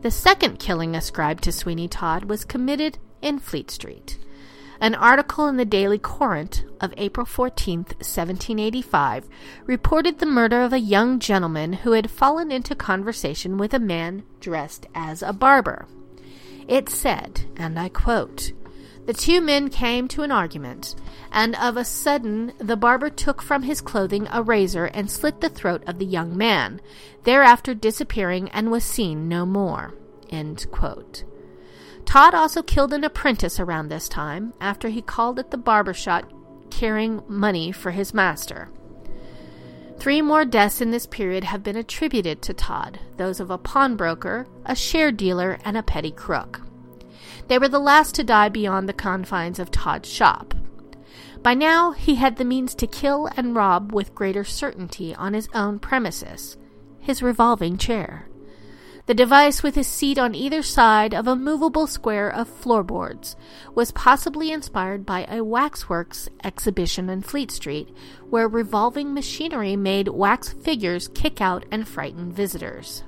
The 0.01 0.11
second 0.11 0.59
killing 0.59 0.95
ascribed 0.95 1.45
to 1.45 1.53
Sweeney 1.53 1.89
Todd 1.89 2.25
was 2.25 2.45
committed 2.45 2.99
in 3.21 3.39
Fleet 3.39 3.71
Street. 3.71 4.19
An 4.81 4.95
article 4.95 5.49
in 5.49 5.57
the 5.57 5.65
Daily 5.65 5.99
Courant 5.99 6.65
of 6.81 6.95
April 6.97 7.27
14, 7.27 7.79
1785, 7.79 9.29
reported 9.67 10.19
the 10.19 10.27
murder 10.27 10.63
of 10.63 10.73
a 10.73 10.79
young 10.79 11.19
gentleman 11.19 11.73
who 11.73 11.93
had 11.93 12.09
fallen 12.09 12.53
into 12.53 12.77
conversation 12.77 13.59
with 13.59 13.75
a 13.75 13.81
man 13.81 14.23
dressed 14.39 14.87
as 14.95 15.21
a 15.21 15.33
barber. 15.33 15.87
It 16.69 16.89
said, 16.89 17.47
and 17.57 17.77
I 17.77 17.89
quote, 17.89 18.53
The 19.07 19.13
two 19.13 19.41
men 19.41 19.69
came 19.69 20.07
to 20.09 20.23
an 20.23 20.31
argument, 20.31 20.95
and 21.33 21.57
of 21.57 21.77
a 21.77 21.85
sudden 21.85 22.53
the 22.59 22.77
barber 22.77 23.11
took 23.11 23.43
from 23.43 23.65
his 23.65 23.81
clothing 23.81 24.29
a 24.31 24.45
razor 24.45 24.85
and 24.85 25.11
slit 25.11 25.41
the 25.41 25.49
throat 25.49 25.83
of 25.89 25.99
the 25.99 26.07
young 26.07 26.37
man, 26.37 26.81
thereafter 27.25 27.75
disappearing 27.75 28.49
and 28.51 28.71
was 28.71 28.85
seen 28.85 29.29
no 29.29 29.45
more. 29.45 29.95
Todd 32.09 32.35
also 32.35 32.63
killed 32.63 32.95
an 32.95 33.05
apprentice 33.05 33.61
around 33.61 33.89
this 33.89 34.09
time 34.09 34.55
after 34.63 34.89
he 34.89 35.03
called 35.03 35.39
at 35.39 35.51
the 35.51 35.59
barber 35.59 35.93
shop 35.93 36.25
carrying 36.71 37.23
money 37.29 37.71
for 37.71 37.91
his 37.91 38.15
master. 38.15 38.71
Three 39.99 40.23
more 40.23 40.47
deaths 40.47 40.81
in 40.81 40.91
this 40.91 41.05
period 41.05 41.45
have 41.45 41.63
been 41.63 41.77
attributed 41.77 42.41
to 42.41 42.55
Todd 42.55 42.99
those 43.19 43.41
of 43.41 43.51
a 43.51 43.59
pawnbroker, 43.59 44.47
a 44.65 44.75
share 44.75 45.13
dealer, 45.13 45.59
and 45.67 45.77
a 45.77 45.83
petty 45.83 46.11
crook. 46.11 46.63
They 47.49 47.59
were 47.59 47.69
the 47.69 47.79
last 47.79 48.15
to 48.15 48.25
die 48.25 48.49
beyond 48.49 48.89
the 48.89 48.95
confines 48.95 49.59
of 49.59 49.71
Todd's 49.71 50.09
shop. 50.09 50.55
By 51.43 51.53
now, 51.53 51.91
he 51.91 52.15
had 52.15 52.37
the 52.37 52.45
means 52.47 52.75
to 52.77 52.87
kill 52.87 53.29
and 53.37 53.55
rob 53.55 53.93
with 53.93 54.15
greater 54.15 54.45
certainty 54.45 55.15
on 55.15 55.35
his 55.35 55.51
own 55.53 55.79
premises 55.79 56.57
his 57.01 57.23
revolving 57.23 57.77
chair 57.77 58.29
the 59.09 59.15
device 59.15 59.63
with 59.63 59.79
a 59.79 59.83
seat 59.83 60.19
on 60.19 60.35
either 60.35 60.63
side 60.63 61.15
of 61.15 61.27
a 61.27 61.35
movable 61.35 61.87
square 61.87 62.29
of 62.29 62.47
floorboards 62.47 63.37
was 63.75 63.91
possibly 63.93 64.53
inspired 64.53 65.07
by 65.07 65.25
a 65.31 65.43
waxworks 65.43 66.29
exhibition 66.45 67.09
in 67.09 67.23
Fleet 67.23 67.51
Street, 67.51 67.89
where 68.29 68.47
revolving 68.47 69.15
machinery 69.15 69.77
made 69.77 70.09
wax 70.09 70.51
figures 70.51 71.09
kick 71.15 71.41
out 71.41 71.65
and 71.71 71.89
frighten 71.89 72.31
visitors. 72.31 73.03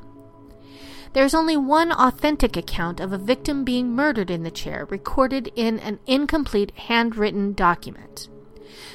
There 1.12 1.26
is 1.26 1.34
only 1.34 1.58
one 1.58 1.92
authentic 1.92 2.56
account 2.56 2.98
of 2.98 3.12
a 3.12 3.18
victim 3.18 3.62
being 3.62 3.94
murdered 3.94 4.30
in 4.30 4.42
the 4.42 4.50
chair, 4.50 4.86
recorded 4.88 5.52
in 5.54 5.78
an 5.80 5.98
incomplete 6.06 6.72
handwritten 6.78 7.52
document. 7.52 8.30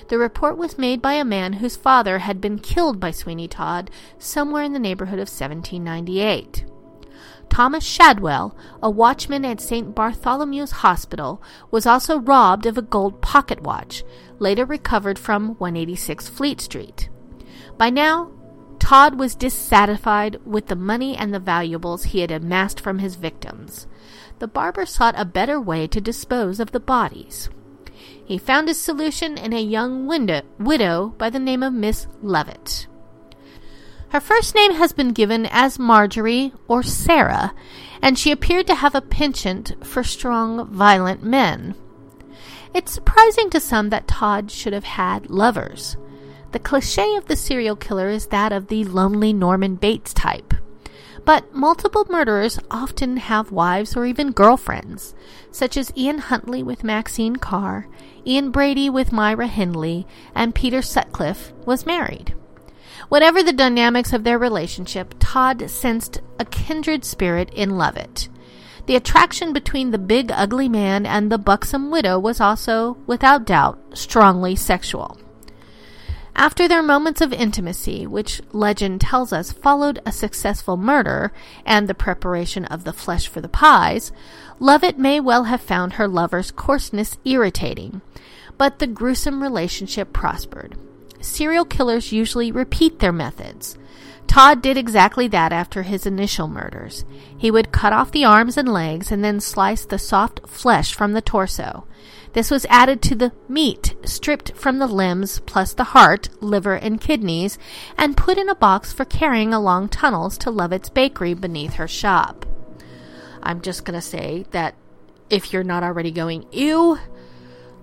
The 0.07 0.17
report 0.17 0.57
was 0.57 0.79
made 0.79 1.03
by 1.03 1.13
a 1.13 1.24
man 1.24 1.53
whose 1.53 1.75
father 1.75 2.17
had 2.17 2.41
been 2.41 2.57
killed 2.57 3.00
by 3.00 3.12
Sweeney 3.12 3.47
Todd 3.47 3.91
somewhere 4.17 4.63
in 4.63 4.74
the 4.74 4.79
neighborhood 4.79 5.19
of 5.19 5.29
1798. 5.29 6.65
Thomas 7.55 7.85
Shadwell, 7.85 8.53
a 8.83 8.89
watchman 8.89 9.45
at 9.45 9.62
St. 9.62 9.95
Bartholomew's 9.95 10.71
Hospital, 10.71 11.41
was 11.71 11.85
also 11.85 12.19
robbed 12.19 12.65
of 12.65 12.77
a 12.77 12.81
gold 12.81 13.21
pocket 13.21 13.62
watch, 13.62 14.03
later 14.39 14.65
recovered 14.65 15.17
from 15.17 15.57
186 15.57 16.27
Fleet 16.27 16.59
Street. 16.59 17.07
By 17.77 17.91
now, 17.91 18.29
Todd 18.77 19.17
was 19.17 19.35
dissatisfied 19.35 20.38
with 20.45 20.67
the 20.67 20.75
money 20.75 21.15
and 21.15 21.33
the 21.33 21.39
valuables 21.39 22.03
he 22.03 22.19
had 22.19 22.29
amassed 22.29 22.81
from 22.81 23.00
his 23.00 23.15
victims. 23.15 23.88
The 24.39 24.50
barber 24.50 24.85
sought 24.85 25.15
a 25.17 25.24
better 25.24 25.57
way 25.57 25.88
to 25.88 26.01
dispose 26.01 26.59
of 26.59 26.74
the 26.74 26.81
bodies. 26.81 27.50
He 28.25 28.38
found 28.38 28.67
his 28.67 28.81
solution 28.81 29.38
in 29.38 29.53
a 29.53 29.62
young 29.62 30.07
widow 30.07 31.07
by 31.17 31.29
the 31.29 31.39
name 31.39 31.63
of 31.63 31.71
Miss 31.71 32.07
Lovett. 32.21 32.88
Her 34.15 34.22
first 34.22 34.55
name 34.55 34.75
has 34.75 34.93
been 34.93 35.10
given 35.10 35.45
as 35.48 35.77
Marjorie 35.77 36.53
or 36.69 36.84
Sarah, 36.84 37.53
and 38.01 38.17
she 38.17 38.31
appeared 38.31 38.65
to 38.67 38.75
have 38.75 38.95
a 38.95 39.01
penchant 39.01 39.74
for 39.86 40.05
strong, 40.05 40.67
violent 40.67 41.22
men. 41.22 41.75
It's 42.74 42.94
surprising 42.94 43.50
to 43.50 43.59
some 43.59 43.89
that 43.89 44.07
Todd 44.07 44.51
should 44.51 44.72
have 44.72 44.85
had 44.85 45.29
lovers. 45.29 45.98
The 46.53 46.59
cliche 46.59 47.18
of 47.18 47.25
the 47.25 47.35
serial 47.35 47.75
killer 47.75 48.07
is 48.07 48.27
that 48.27 48.53
of 48.53 48.68
the 48.68 48.85
lonely 48.85 49.33
Norman 49.33 49.75
Bates 49.75 50.13
type. 50.13 50.53
But 51.25 51.53
multiple 51.53 52.05
murderers 52.09 52.57
often 52.72 53.18
have 53.18 53.51
wives 53.51 53.98
or 53.98 54.05
even 54.05 54.31
girlfriends, 54.31 55.13
such 55.51 55.75
as 55.75 55.92
Ian 55.98 56.20
Huntley 56.20 56.63
with 56.63 56.85
Maxine 56.85 57.35
Carr, 57.35 57.89
Ian 58.25 58.51
Brady 58.51 58.89
with 58.89 59.11
Myra 59.11 59.48
Hindley, 59.48 60.07
and 60.33 60.55
Peter 60.55 60.81
Sutcliffe 60.81 61.51
was 61.66 61.85
married. 61.85 62.33
Whatever 63.09 63.44
the 63.44 63.53
dynamics 63.53 64.13
of 64.13 64.24
their 64.24 64.39
relationship, 64.39 65.13
Todd 65.20 65.70
sensed 65.70 66.22
a 66.39 66.46
kindred 66.46 67.05
spirit 67.05 67.51
in 67.53 67.77
Lovett. 67.77 68.29
The 68.87 68.96
attraction 68.96 69.53
between 69.53 69.91
the 69.91 69.98
big, 69.98 70.31
ugly 70.31 70.70
man 70.70 71.05
and 71.05 71.31
the 71.31 71.37
buxom 71.37 71.91
widow 71.91 72.20
was 72.20 72.39
also, 72.39 72.98
without 73.07 73.46
doubt, 73.46 73.79
strongly 73.94 74.55
sexual. 74.55 75.18
After 76.35 76.68
their 76.68 76.83
moments 76.83 77.22
of 77.22 77.31
intimacy, 77.31 78.05
which 78.05 78.41
legend 78.51 79.01
tells 79.01 79.31
us 79.31 79.51
followed 79.51 80.01
a 80.05 80.11
successful 80.11 80.75
murder 80.75 81.31
and 81.65 81.87
the 81.87 81.94
preparation 81.94 82.65
of 82.65 82.83
the 82.83 82.94
flesh 82.94 83.27
for 83.27 83.39
the 83.39 83.48
pies, 83.48 84.11
Lovett 84.59 85.00
may 85.00 85.20
well 85.20 85.46
have 85.46 85.61
found 85.61 85.94
her 85.94 86.07
lover's 86.07 86.51
coarseness 86.51 87.18
irritating, 87.24 88.01
but 88.57 88.79
the 88.79 88.87
gruesome 88.87 89.41
relationship 89.41 90.11
prospered 90.11 90.77
serial 91.21 91.65
killers 91.65 92.11
usually 92.11 92.51
repeat 92.51 92.99
their 92.99 93.11
methods. 93.11 93.77
Todd 94.27 94.61
did 94.61 94.77
exactly 94.77 95.27
that 95.27 95.53
after 95.53 95.83
his 95.83 96.05
initial 96.05 96.47
murders. 96.47 97.05
He 97.37 97.51
would 97.51 97.71
cut 97.71 97.93
off 97.93 98.11
the 98.11 98.25
arms 98.25 98.57
and 98.57 98.67
legs 98.67 99.11
and 99.11 99.23
then 99.23 99.39
slice 99.39 99.85
the 99.85 99.99
soft 99.99 100.41
flesh 100.47 100.93
from 100.93 101.13
the 101.13 101.21
torso. 101.21 101.85
This 102.33 102.51
was 102.51 102.65
added 102.69 103.01
to 103.03 103.15
the 103.15 103.31
meat 103.47 103.95
stripped 104.03 104.57
from 104.57 104.77
the 104.79 104.87
limbs 104.87 105.39
plus 105.45 105.73
the 105.73 105.85
heart, 105.85 106.27
liver, 106.41 106.73
and 106.75 106.99
kidneys 106.99 107.57
and 107.97 108.17
put 108.17 108.37
in 108.37 108.49
a 108.49 108.55
box 108.55 108.91
for 108.91 109.05
carrying 109.05 109.53
along 109.53 109.89
tunnels 109.89 110.37
to 110.39 110.51
Lovett's 110.51 110.89
bakery 110.89 111.33
beneath 111.33 111.75
her 111.75 111.87
shop. 111.87 112.45
I'm 113.41 113.61
just 113.61 113.85
going 113.85 113.97
to 113.97 114.01
say 114.01 114.45
that 114.51 114.75
if 115.29 115.53
you're 115.53 115.63
not 115.63 115.83
already 115.83 116.11
going, 116.11 116.45
ew, 116.51 116.99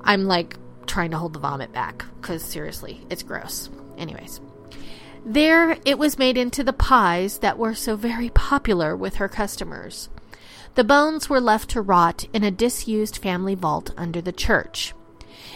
I'm 0.03 0.25
like 0.25 0.57
trying 0.87 1.11
to 1.13 1.19
hold 1.19 1.33
the 1.33 1.39
vomit 1.39 1.73
back 1.73 2.05
because 2.21 2.43
seriously, 2.43 3.07
it's 3.11 3.23
gross. 3.23 3.71
Anyways, 3.99 4.41
there 5.25 5.79
it 5.85 5.99
was 5.99 6.19
made 6.19 6.37
into 6.37 6.65
the 6.65 6.73
pies 6.73 7.39
that 7.39 7.59
were 7.59 7.75
so 7.75 7.97
very 7.97 8.31
popular 8.31 8.97
with 8.97 9.17
her 9.17 9.29
customers. 9.29 10.09
The 10.75 10.85
bones 10.85 11.29
were 11.29 11.41
left 11.41 11.71
to 11.71 11.83
rot 11.83 12.25
in 12.33 12.43
a 12.43 12.51
disused 12.51 13.19
family 13.19 13.55
vault 13.55 13.91
under 13.97 14.21
the 14.21 14.33
church. 14.33 14.95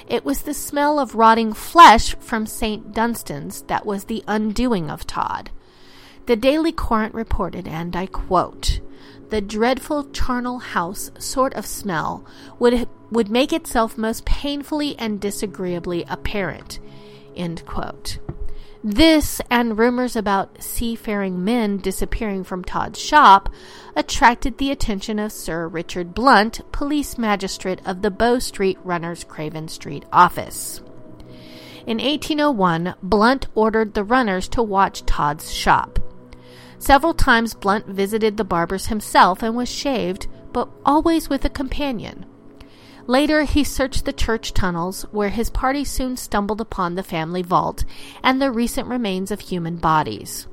It 0.07 0.25
was 0.25 0.43
the 0.43 0.55
smell 0.55 0.99
of 0.99 1.15
rotting 1.15 1.53
flesh 1.53 2.15
from 2.17 2.47
St. 2.47 2.93
Dunstan's 2.93 3.63
that 3.63 3.87
was 3.87 4.05
the 4.05 4.23
undoing 4.29 4.91
of 4.91 5.07
Todd. 5.07 5.51
The 6.27 6.37
Daily 6.37 6.73
Courant 6.73 7.15
reported, 7.15 7.67
and 7.67 7.97
I 7.97 8.07
quote, 8.07 8.81
the 9.31 9.41
dreadful 9.41 10.05
charnel 10.11 10.59
house 10.59 11.11
sort 11.19 11.55
of 11.55 11.67
smell 11.67 12.25
would 12.59 12.89
would 13.11 13.29
make 13.29 13.53
itself 13.53 13.97
most 13.97 14.25
painfully 14.25 14.97
and 14.99 15.21
disagreeably 15.21 16.05
apparent. 16.09 16.79
This 18.83 19.41
and 19.51 19.79
rumors 19.79 20.15
about 20.15 20.63
seafaring 20.63 21.43
men 21.43 21.79
disappearing 21.79 22.45
from 22.45 22.65
Todd's 22.65 23.01
shop 23.01 23.49
attracted 23.97 24.59
the 24.59 24.71
attention 24.71 25.19
of 25.19 25.33
Sir 25.33 25.67
Richard 25.67 26.15
Blunt, 26.15 26.61
police 26.71 27.19
magistrate 27.19 27.81
of 27.85 28.03
the 28.03 28.13
Bow 28.13 28.39
Street 28.39 28.79
Runners 28.85 29.25
Craven 29.25 29.67
Street 29.69 30.05
office. 30.13 30.83
In 31.85 31.99
1801, 31.99 32.95
Blunt 33.03 33.47
ordered 33.55 33.95
the 33.95 34.05
runners 34.05 34.49
to 34.51 34.63
watch 34.63 35.05
Todd's 35.05 35.53
shop. 35.53 35.99
Several 36.87 37.15
times 37.15 37.53
Blunt 37.53 37.87
visited 37.89 38.37
the 38.37 38.45
barber's 38.45 38.87
himself 38.87 39.43
and 39.43 39.57
was 39.57 39.69
shaved, 39.69 40.29
but 40.53 40.69
always 40.85 41.29
with 41.29 41.45
a 41.45 41.49
companion. 41.49 42.25
Later, 43.09 43.43
he 43.43 43.65
searched 43.65 44.05
the 44.05 44.13
church 44.13 44.55
tunnels, 44.55 45.03
where 45.11 45.31
his 45.31 45.51
party 45.51 45.83
soon 45.83 46.17
stumbled 46.17 46.61
upon 46.61 46.95
the 46.95 47.03
family 47.03 47.43
vault 47.43 47.85
and 48.23 48.41
the 48.41 48.53
recent 48.53 48.87
remains 48.87 49.33
of 49.33 49.41
human 49.41 49.79
bodies. 49.79 50.47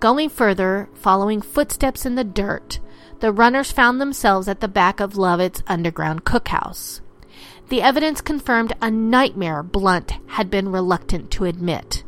Going 0.00 0.30
further, 0.30 0.88
following 0.94 1.42
footsteps 1.42 2.06
in 2.06 2.14
the 2.14 2.24
dirt, 2.24 2.78
the 3.20 3.30
runners 3.30 3.70
found 3.70 4.00
themselves 4.00 4.48
at 4.48 4.60
the 4.60 4.66
back 4.66 4.98
of 4.98 5.18
Lovett's 5.18 5.62
underground 5.66 6.24
cookhouse. 6.24 7.02
The 7.68 7.82
evidence 7.82 8.22
confirmed 8.22 8.72
a 8.80 8.90
nightmare 8.90 9.62
Blunt 9.62 10.14
had 10.28 10.50
been 10.50 10.72
reluctant 10.72 11.30
to 11.32 11.44
admit. 11.44 12.02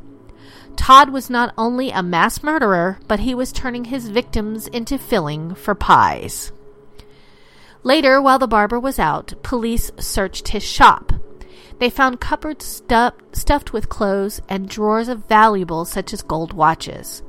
Todd 0.77 1.11
was 1.11 1.31
not 1.31 1.53
only 1.59 1.91
a 1.91 2.03
mass 2.03 2.43
murderer, 2.43 2.99
but 3.09 3.21
he 3.21 3.35
was 3.35 3.53
turning 3.53 3.87
his 3.87 4.09
victims 4.09 4.67
into 4.69 4.99
filling 4.99 5.55
for 5.55 5.75
pies. 5.75 6.53
Later, 7.83 8.21
while 8.21 8.39
the 8.39 8.47
barber 8.47 8.79
was 8.79 8.99
out, 8.99 9.35
police 9.43 9.91
searched 9.99 10.49
his 10.49 10.63
shop. 10.63 11.13
They 11.79 11.91
found 11.91 12.21
cupboards 12.21 12.83
stuffed 13.33 13.73
with 13.73 13.89
clothes 13.89 14.41
and 14.49 14.69
drawers 14.69 15.09
of 15.09 15.29
valuables 15.29 15.91
such 15.91 16.13
as 16.13 16.23
gold 16.23 16.53
watches. 16.53 17.23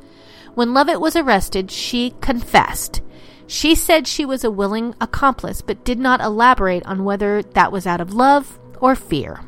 When 0.56 0.74
Lovett 0.74 1.02
was 1.02 1.16
arrested, 1.16 1.70
she 1.70 2.16
confessed. 2.22 3.02
She 3.46 3.76
said 3.76 4.08
she 4.08 4.26
was 4.26 4.44
a 4.44 4.52
willing 4.52 4.96
accomplice, 5.00 5.62
but 5.62 5.86
did 5.86 6.00
not 6.00 6.22
elaborate 6.22 6.86
on 6.86 7.04
whether 7.04 7.44
that 7.44 7.72
was 7.72 7.86
out 7.86 8.02
of 8.02 8.14
love 8.14 8.60
or 8.80 8.96
fear. 8.96 9.42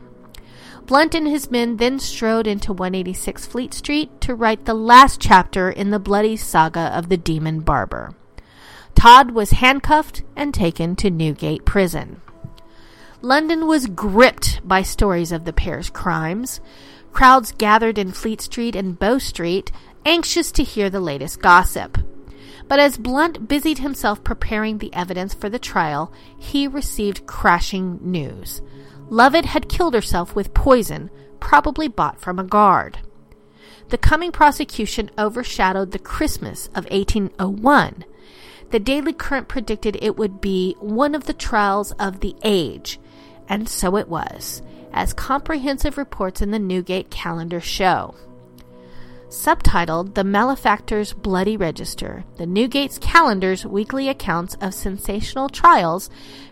Blunt 0.90 1.14
and 1.14 1.28
his 1.28 1.52
men 1.52 1.78
then 1.78 2.00
strode 2.00 2.48
into 2.48 2.74
186 2.74 3.46
Fleet 3.46 3.76
Street 3.76 4.20
to 4.22 4.34
write 4.34 4.66
the 4.66 4.74
last 4.74 5.22
chapter 5.22 5.70
in 5.70 5.92
the 5.92 6.00
bloody 6.00 6.36
saga 6.36 6.92
of 6.98 7.10
the 7.10 7.16
Demon 7.16 7.60
Barber. 7.60 8.16
Todd 8.96 9.30
was 9.30 9.52
handcuffed 9.52 10.24
and 10.36 10.52
taken 10.52 10.96
to 10.96 11.12
Newgate 11.12 11.64
Prison. 11.64 12.22
London 13.22 13.68
was 13.68 13.86
gripped 13.86 14.68
by 14.68 14.82
stories 14.82 15.32
of 15.32 15.46
the 15.46 15.54
pair's 15.54 15.92
crimes. 15.92 16.60
Crowds 17.14 17.52
gathered 17.52 18.00
in 18.00 18.12
Fleet 18.12 18.42
Street 18.42 18.76
and 18.76 18.98
Bow 18.98 19.20
Street, 19.20 19.72
anxious 20.06 20.52
to 20.54 20.64
hear 20.64 20.90
the 20.90 21.00
latest 21.00 21.40
gossip. 21.40 22.00
But 22.68 22.80
as 22.80 22.98
Blunt 22.98 23.48
busied 23.48 23.78
himself 23.78 24.24
preparing 24.24 24.80
the 24.80 24.92
evidence 24.96 25.36
for 25.36 25.50
the 25.50 25.60
trial, 25.60 26.12
he 26.36 26.68
received 26.68 27.28
crashing 27.28 28.00
news. 28.02 28.64
Lovett 29.10 29.46
had 29.46 29.70
killed 29.70 29.94
herself 29.94 30.36
with 30.36 30.54
poison, 30.54 31.10
probably 31.40 31.88
bought 31.88 32.22
from 32.22 32.38
a 32.38 32.44
guard. 32.44 33.00
The 33.90 33.98
coming 33.98 34.32
prosecution 34.32 35.10
overshadowed 35.18 35.92
the 35.92 36.00
Christmas 36.00 36.68
of 36.68 36.86
1801. 36.92 38.06
The 38.70 38.80
Daily 38.80 39.14
Courant 39.14 39.48
predicted 39.48 39.98
it 40.00 40.16
would 40.16 40.40
be 40.40 40.76
one 40.80 41.16
of 41.16 41.26
the 41.26 41.34
trials 41.34 41.92
of 41.94 42.20
the 42.20 42.36
age, 42.44 43.00
and 43.48 43.68
so 43.68 43.96
it 43.96 44.08
was, 44.08 44.62
as 44.94 45.12
comprehensive 45.14 45.98
reports 45.98 46.40
in 46.40 46.52
the 46.52 46.60
Newgate 46.60 47.10
calendar 47.10 47.60
show. 47.60 48.14
Subtitled 49.30 50.16
The 50.16 50.24
Malefactor's 50.24 51.14
Bloody 51.14 51.56
Register, 51.56 52.26
the 52.38 52.48
Newgate's 52.48 52.98
calendar's 52.98 53.64
weekly 53.64 54.10
accounts 54.10 54.56
of 54.56 54.74
sensational 54.74 55.50
trials 55.50 56.10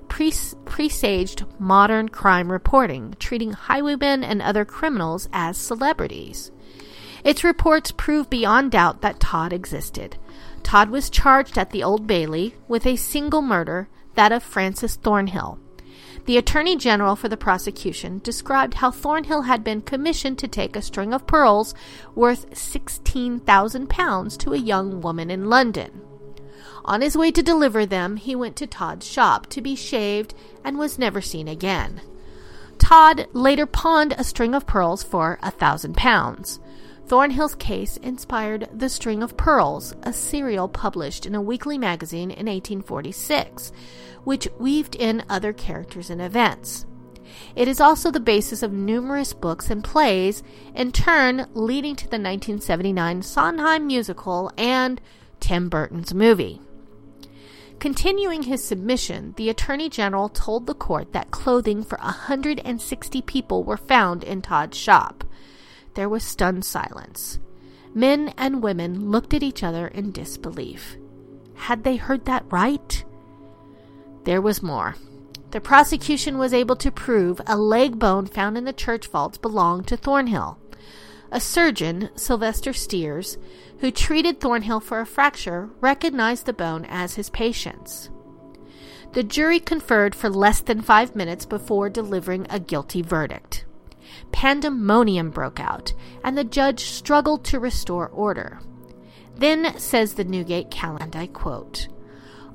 pres- 0.08 0.56
presaged 0.64 1.44
modern 1.58 2.08
crime 2.08 2.52
reporting, 2.52 3.16
treating 3.18 3.54
highwaymen 3.54 4.24
and 4.24 4.44
other 4.44 4.64
criminals 4.64 5.28
as 5.34 5.58
celebrities. 5.58 6.52
Its 7.24 7.44
reports 7.44 7.92
prove 7.92 8.30
beyond 8.30 8.70
doubt 8.70 9.02
that 9.02 9.20
Todd 9.20 9.54
existed. 9.54 10.18
Todd 10.62 10.92
was 10.92 11.10
charged 11.10 11.58
at 11.58 11.72
the 11.72 11.84
Old 11.84 12.06
Bailey 12.06 12.54
with 12.68 12.86
a 12.86 12.96
single 12.96 13.42
murder, 13.42 13.90
that 14.14 14.32
of 14.32 14.44
Francis 14.44 14.96
Thornhill. 14.98 15.58
The 16.28 16.38
Attorney 16.38 16.76
General 16.76 17.16
for 17.16 17.30
the 17.30 17.38
prosecution 17.38 18.20
described 18.22 18.74
how 18.76 18.92
Thornhill 18.92 19.44
had 19.44 19.64
been 19.64 19.80
commissioned 19.82 20.38
to 20.40 20.48
take 20.50 20.76
a 20.76 20.82
string 20.82 21.14
of 21.14 21.26
pearls 21.26 21.74
worth 22.16 22.50
£16,000 22.52 24.38
to 24.40 24.54
a 24.54 24.58
young 24.58 25.00
woman 25.00 25.32
in 25.32 25.50
London. 25.50 26.02
On 26.84 27.00
his 27.00 27.16
way 27.16 27.32
to 27.32 27.42
deliver 27.42 27.86
them, 27.86 28.18
he 28.18 28.36
went 28.36 28.58
to 28.58 28.68
Todd's 28.68 29.08
shop 29.08 29.48
to 29.48 29.62
be 29.62 29.74
shaved 29.74 30.34
and 30.66 30.78
was 30.78 31.00
never 31.00 31.22
seen 31.22 31.48
again. 31.48 32.02
Todd 32.78 33.28
later 33.32 33.66
pawned 33.66 34.14
a 34.18 34.26
string 34.26 34.54
of 34.54 34.68
pearls 34.68 35.04
for 35.04 35.40
a 35.42 35.50
thousand 35.50 35.96
pounds. 35.96 36.60
Thornhill's 37.08 37.56
case 37.56 37.96
inspired 37.98 38.68
The 38.74 38.90
String 38.90 39.24
of 39.24 39.38
Pearls, 39.38 39.96
a 40.04 40.12
serial 40.12 40.68
published 40.68 41.26
in 41.26 41.36
a 41.36 41.42
weekly 41.42 41.78
magazine 41.78 42.32
in 42.32 42.48
1846, 42.48 43.72
which 44.26 44.50
weaved 44.60 44.94
in 44.94 45.24
other 45.30 45.54
characters 45.54 46.10
and 46.10 46.22
events. 46.22 46.86
It 47.56 47.70
is 47.70 47.80
also 47.80 48.12
the 48.12 48.20
basis 48.20 48.62
of 48.62 48.74
numerous 48.74 49.32
books 49.32 49.70
and 49.70 49.86
plays, 49.86 50.44
in 50.76 50.92
turn 50.92 51.48
leading 51.54 51.96
to 51.96 52.04
the 52.04 52.20
1979 52.20 53.22
Sondheim 53.22 53.88
musical 53.88 54.52
and 54.58 55.00
Tim 55.40 55.70
Burton's 55.70 56.14
movie. 56.14 56.60
Continuing 57.80 58.44
his 58.44 58.62
submission, 58.62 59.34
the 59.38 59.50
Attorney 59.50 59.88
General 59.88 60.28
told 60.28 60.68
the 60.68 60.74
court 60.74 61.14
that 61.14 61.32
clothing 61.32 61.84
for 61.84 61.98
160 62.00 63.22
people 63.22 63.64
were 63.64 63.78
found 63.78 64.26
in 64.26 64.42
Todd's 64.42 64.76
shop. 64.78 65.24
There 65.98 66.08
was 66.08 66.24
stunned 66.24 66.64
silence. 66.64 67.40
Men 67.92 68.32
and 68.38 68.62
women 68.62 69.10
looked 69.10 69.34
at 69.34 69.42
each 69.42 69.64
other 69.64 69.88
in 69.88 70.12
disbelief. 70.12 70.96
Had 71.56 71.84
they 71.84 71.96
heard 71.96 72.26
that 72.26 72.46
right? 72.52 73.04
There 74.24 74.40
was 74.40 74.62
more. 74.62 74.94
The 75.50 75.60
prosecution 75.60 76.38
was 76.38 76.54
able 76.54 76.76
to 76.76 76.92
prove 76.92 77.42
a 77.48 77.58
leg 77.58 77.98
bone 77.98 78.28
found 78.28 78.60
in 78.60 78.66
the 78.66 78.74
church 78.74 79.08
vaults 79.08 79.40
belonged 79.40 79.88
to 79.88 79.98
Thornhill. 79.98 80.60
A 81.32 81.40
surgeon, 81.40 82.12
Sylvester 82.14 82.74
Steers, 82.74 83.40
who 83.80 83.90
treated 83.90 84.40
Thornhill 84.40 84.82
for 84.82 85.00
a 85.00 85.06
fracture, 85.08 85.72
recognized 85.82 86.46
the 86.46 86.54
bone 86.54 86.86
as 86.86 87.16
his 87.16 87.32
patient's. 87.32 88.12
The 89.14 89.24
jury 89.24 89.60
conferred 89.60 90.14
for 90.14 90.30
less 90.30 90.62
than 90.62 90.84
five 90.84 91.16
minutes 91.16 91.48
before 91.48 91.90
delivering 91.90 92.46
a 92.52 92.60
guilty 92.60 93.02
verdict 93.02 93.66
pandemonium 94.32 95.30
broke 95.30 95.60
out, 95.60 95.94
and 96.24 96.38
the 96.38 96.44
judge 96.44 96.86
struggled 96.86 97.44
to 97.46 97.60
restore 97.60 98.08
order. 98.10 98.60
Then, 99.36 99.78
says 99.78 100.14
the 100.14 100.24
Newgate 100.24 100.72
calendar, 100.72 101.20
I 101.20 101.28
quote, 101.28 101.88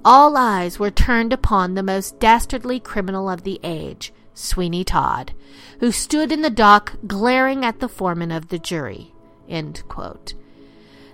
all 0.05 0.37
eyes 0.37 0.81
were 0.81 0.91
turned 0.91 1.33
upon 1.33 1.75
the 1.75 1.83
most 1.83 2.19
dastardly 2.19 2.81
criminal 2.81 3.31
of 3.31 3.45
the 3.45 3.61
age, 3.63 4.13
Sweeney 4.35 4.83
Todd, 4.83 5.33
who 5.79 5.93
stood 5.93 6.33
in 6.33 6.43
the 6.43 6.51
dock 6.51 6.95
glaring 7.07 7.65
at 7.65 7.79
the 7.79 7.89
foreman 7.89 8.33
of 8.33 8.49
the 8.49 8.59
jury. 8.59 9.15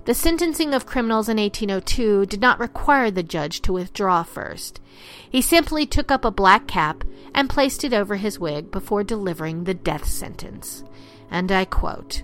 The 0.09 0.15
sentencing 0.15 0.73
of 0.73 0.87
criminals 0.87 1.29
in 1.29 1.37
1802 1.37 2.25
did 2.25 2.41
not 2.41 2.59
require 2.59 3.11
the 3.11 3.23
judge 3.23 3.61
to 3.61 3.75
withdraw 3.75 4.23
first. 4.23 4.81
He 5.29 5.43
simply 5.43 5.85
took 5.85 6.11
up 6.11 6.25
a 6.25 6.31
black 6.31 6.67
cap 6.67 7.05
and 7.35 7.51
placed 7.51 7.85
it 7.85 7.93
over 7.93 8.17
his 8.17 8.39
wig 8.39 8.71
before 8.71 9.05
delivering 9.05 9.65
the 9.65 9.75
death 9.75 10.07
sentence. 10.07 10.83
And 11.31 11.53
I 11.53 11.67
quote, 11.67 12.23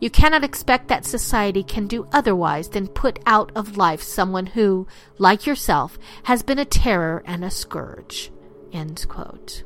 You 0.00 0.10
cannot 0.10 0.42
expect 0.42 0.88
that 0.88 1.04
society 1.04 1.62
can 1.62 1.86
do 1.86 2.08
otherwise 2.10 2.70
than 2.70 2.88
put 2.88 3.20
out 3.26 3.52
of 3.54 3.76
life 3.76 4.02
someone 4.02 4.46
who, 4.46 4.88
like 5.16 5.46
yourself, 5.46 6.00
has 6.24 6.42
been 6.42 6.58
a 6.58 6.64
terror 6.64 7.22
and 7.26 7.44
a 7.44 7.50
scourge. 7.52 8.32
End 8.72 9.06
quote. 9.08 9.62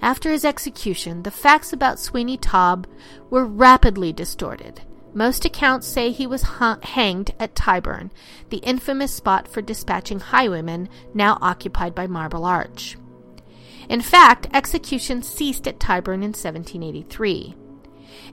After 0.00 0.30
his 0.30 0.44
execution, 0.44 1.24
the 1.24 1.32
facts 1.32 1.72
about 1.72 1.98
Sweeney 1.98 2.36
Todd 2.36 2.86
were 3.30 3.44
rapidly 3.44 4.12
distorted. 4.12 4.82
Most 5.12 5.44
accounts 5.44 5.88
say 5.88 6.10
he 6.10 6.26
was 6.26 6.42
hanged 6.82 7.32
at 7.40 7.54
Tyburn, 7.54 8.10
the 8.48 8.58
infamous 8.58 9.12
spot 9.12 9.48
for 9.48 9.60
dispatching 9.60 10.20
highwaymen 10.20 10.88
now 11.12 11.36
occupied 11.40 11.94
by 11.94 12.06
Marble 12.06 12.44
Arch. 12.44 12.96
In 13.88 14.00
fact, 14.00 14.46
executions 14.54 15.28
ceased 15.28 15.66
at 15.66 15.80
Tyburn 15.80 16.22
in 16.22 16.32
1783. 16.32 17.56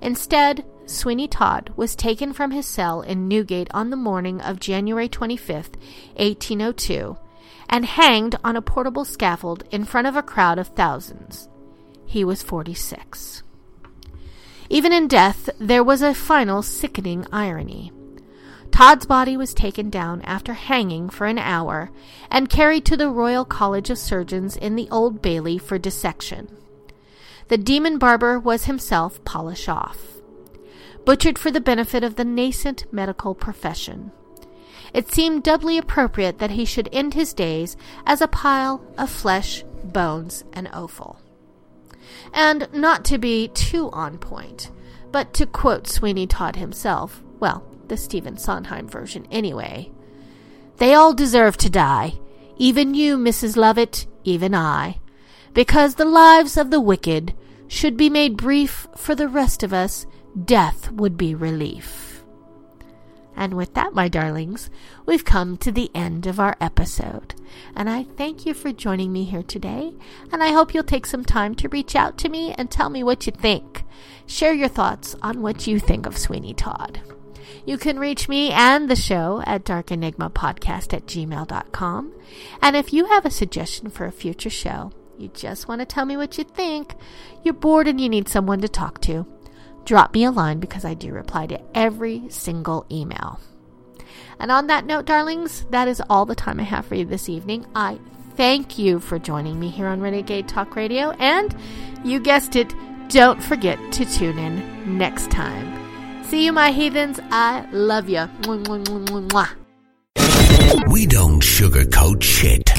Instead, 0.02 0.66
Sweeney 0.86 1.28
Todd 1.28 1.74
was 1.76 1.96
taken 1.96 2.32
from 2.32 2.52
his 2.52 2.68
cell 2.68 3.02
in 3.02 3.28
Newgate 3.28 3.70
on 3.72 3.90
the 3.90 3.96
morning 3.96 4.40
of 4.42 4.60
January 4.60 5.10
25, 5.10 5.72
1802, 6.16 7.18
and 7.70 7.86
hanged 7.86 8.36
on 8.44 8.56
a 8.56 8.62
portable 8.62 9.04
scaffold 9.04 9.64
in 9.72 9.84
front 9.84 10.06
of 10.06 10.16
a 10.16 10.22
crowd 10.22 10.60
of 10.60 10.68
thousands. 10.70 11.50
He 12.06 12.24
was 12.24 12.44
46. 12.44 13.44
Even 14.70 14.92
in 14.92 15.08
death, 15.08 15.50
there 15.60 15.84
was 15.84 16.02
a 16.02 16.14
final 16.14 16.62
sickening 16.62 17.26
irony. 17.32 17.92
Todd's 18.72 19.06
body 19.06 19.38
was 19.38 19.54
taken 19.54 19.90
down 19.90 20.22
after 20.22 20.54
hanging 20.54 21.10
for 21.10 21.26
an 21.26 21.40
hour 21.40 21.90
and 22.30 22.50
carried 22.50 22.86
to 22.86 22.98
the 22.98 23.10
Royal 23.10 23.46
College 23.46 23.90
of 23.90 23.98
Surgeons 23.98 24.56
in 24.56 24.76
the 24.76 24.90
Old 24.92 25.22
Bailey 25.22 25.58
for 25.58 25.78
dissection. 25.78 26.56
The 27.48 27.58
demon 27.58 27.98
barber 27.98 28.38
was 28.38 28.66
himself 28.66 29.24
polished 29.24 29.70
off, 29.70 30.18
butchered 31.06 31.40
for 31.40 31.50
the 31.50 31.62
benefit 31.62 32.04
of 32.04 32.16
the 32.16 32.26
nascent 32.26 32.86
medical 32.92 33.34
profession. 33.34 34.12
It 34.94 35.12
seemed 35.12 35.44
doubly 35.44 35.78
appropriate 35.78 36.40
that 36.40 36.52
he 36.52 36.66
should 36.66 36.90
end 36.92 37.14
his 37.14 37.34
days 37.34 37.78
as 38.06 38.22
a 38.22 38.28
pile 38.28 38.82
of 38.98 39.10
flesh, 39.10 39.64
bones, 39.84 40.44
and 40.54 40.68
offal. 40.74 41.20
And 42.34 42.68
not 42.74 43.06
to 43.06 43.18
be 43.18 43.48
too 43.50 43.90
on 43.92 44.18
point, 44.18 44.72
but 45.12 45.34
to 45.36 45.46
quote 45.46 45.88
Sweeney 45.88 46.28
Todd 46.28 46.56
himself, 46.56 47.24
well, 47.40 47.64
the 47.88 47.98
Stephen 47.98 48.38
Sondheim 48.38 48.88
version 48.88 49.28
anyway. 49.32 49.92
They 50.78 50.94
all 50.94 51.14
deserve 51.14 51.58
to 51.58 51.70
die, 51.70 52.14
even 52.58 52.94
you, 52.94 53.18
Mrs. 53.18 53.56
Lovett, 53.56 54.08
even 54.24 54.54
I, 54.54 55.00
because 55.54 55.96
the 55.96 56.06
lives 56.06 56.58
of 56.58 56.70
the 56.70 56.82
wicked 56.82 57.34
should 57.68 57.98
be 57.98 58.10
made 58.10 58.38
brief 58.38 58.88
for 58.96 59.16
the 59.16 59.28
rest 59.28 59.64
of 59.64 59.74
us, 59.74 60.06
death 60.46 60.92
would 60.92 61.18
be 61.18 61.34
relief. 61.34 62.07
And 63.38 63.54
with 63.54 63.76
that, 63.76 63.94
my 63.94 64.08
darlings, 64.08 64.72
we've 65.06 65.24
come 65.24 65.58
to 65.58 65.72
the 65.72 65.92
end 65.94 66.26
of 66.26 66.40
our 66.40 66.58
episode. 66.60 67.36
And 67.76 67.88
I 67.88 68.04
thank 68.04 68.48
you 68.48 68.56
for 68.56 68.72
joining 68.74 69.14
me 69.14 69.26
here 69.26 69.44
today. 69.44 69.94
And 70.32 70.44
I 70.44 70.52
hope 70.52 70.74
you'll 70.74 70.84
take 70.84 71.06
some 71.06 71.24
time 71.24 71.54
to 71.56 71.70
reach 71.70 71.96
out 71.96 72.18
to 72.18 72.30
me 72.30 72.54
and 72.54 72.72
tell 72.72 72.90
me 72.90 73.04
what 73.04 73.28
you 73.28 73.32
think. 73.32 73.84
Share 74.26 74.54
your 74.54 74.68
thoughts 74.68 75.16
on 75.22 75.44
what 75.44 75.68
you 75.68 75.80
think 75.80 76.08
of 76.08 76.18
Sweeney 76.18 76.56
Todd. 76.56 77.00
You 77.64 77.78
can 77.78 78.00
reach 78.00 78.28
me 78.28 78.52
and 78.52 78.90
the 78.90 78.96
show 78.96 79.44
at 79.46 79.66
darkenigmapodcast 79.66 80.94
at 80.94 81.06
gmail.com. 81.06 82.14
And 82.62 82.76
if 82.76 82.92
you 82.92 83.06
have 83.06 83.26
a 83.26 83.30
suggestion 83.30 83.90
for 83.90 84.06
a 84.06 84.12
future 84.12 84.50
show, 84.50 84.92
you 85.18 85.28
just 85.30 85.68
want 85.68 85.82
to 85.82 85.86
tell 85.86 86.06
me 86.06 86.18
what 86.18 86.38
you 86.38 86.44
think, 86.44 86.96
you're 87.44 87.54
bored 87.54 87.88
and 87.88 88.00
you 88.02 88.10
need 88.10 88.28
someone 88.28 88.62
to 88.62 88.68
talk 88.68 89.02
to, 89.02 89.26
drop 89.88 90.14
me 90.14 90.26
a 90.26 90.32
line 90.32 90.60
because 90.60 90.84
I 90.84 90.94
do 90.94 91.14
reply 91.14 91.48
to 91.48 91.60
every 91.74 92.24
single 92.28 92.86
email. 92.92 93.40
And 94.38 94.52
on 94.52 94.68
that 94.68 94.86
note, 94.86 95.06
darlings, 95.06 95.66
that 95.70 95.88
is 95.88 96.04
all 96.10 96.26
the 96.26 96.36
time 96.36 96.60
I 96.60 96.64
have 96.64 96.86
for 96.86 96.96
you 96.96 97.06
this 97.06 97.30
evening. 97.30 97.66
I 97.74 97.98
thank 98.36 98.78
you 98.78 99.00
for 99.00 99.18
joining 99.18 99.60
me 99.60 99.70
here 99.70 99.88
on 99.88 100.02
Renegade 100.02 100.50
Talk 100.50 100.76
Radio. 100.76 101.12
And 101.12 101.56
you 102.04 102.20
guessed 102.20 102.58
it, 102.58 102.72
don't 103.08 103.42
forget 103.42 103.80
to 103.94 104.06
tune 104.06 104.38
in 104.38 104.98
next 104.98 105.32
time. 105.32 105.74
See 106.26 106.44
you, 106.44 106.52
my 106.52 106.72
heathens. 106.72 107.22
I 107.32 107.66
love 107.72 108.10
you. 108.10 108.30
We 110.92 111.06
don't 111.06 111.42
sugarcoat 111.42 112.22
shit. 112.22 112.70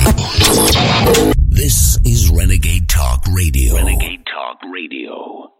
This 1.48 1.98
is 2.04 2.28
Renegade 2.28 2.86
Talk 2.90 3.24
Radio. 3.32 3.76
Renegade 3.76 4.26
Talk 4.26 4.58
Radio. 4.70 5.54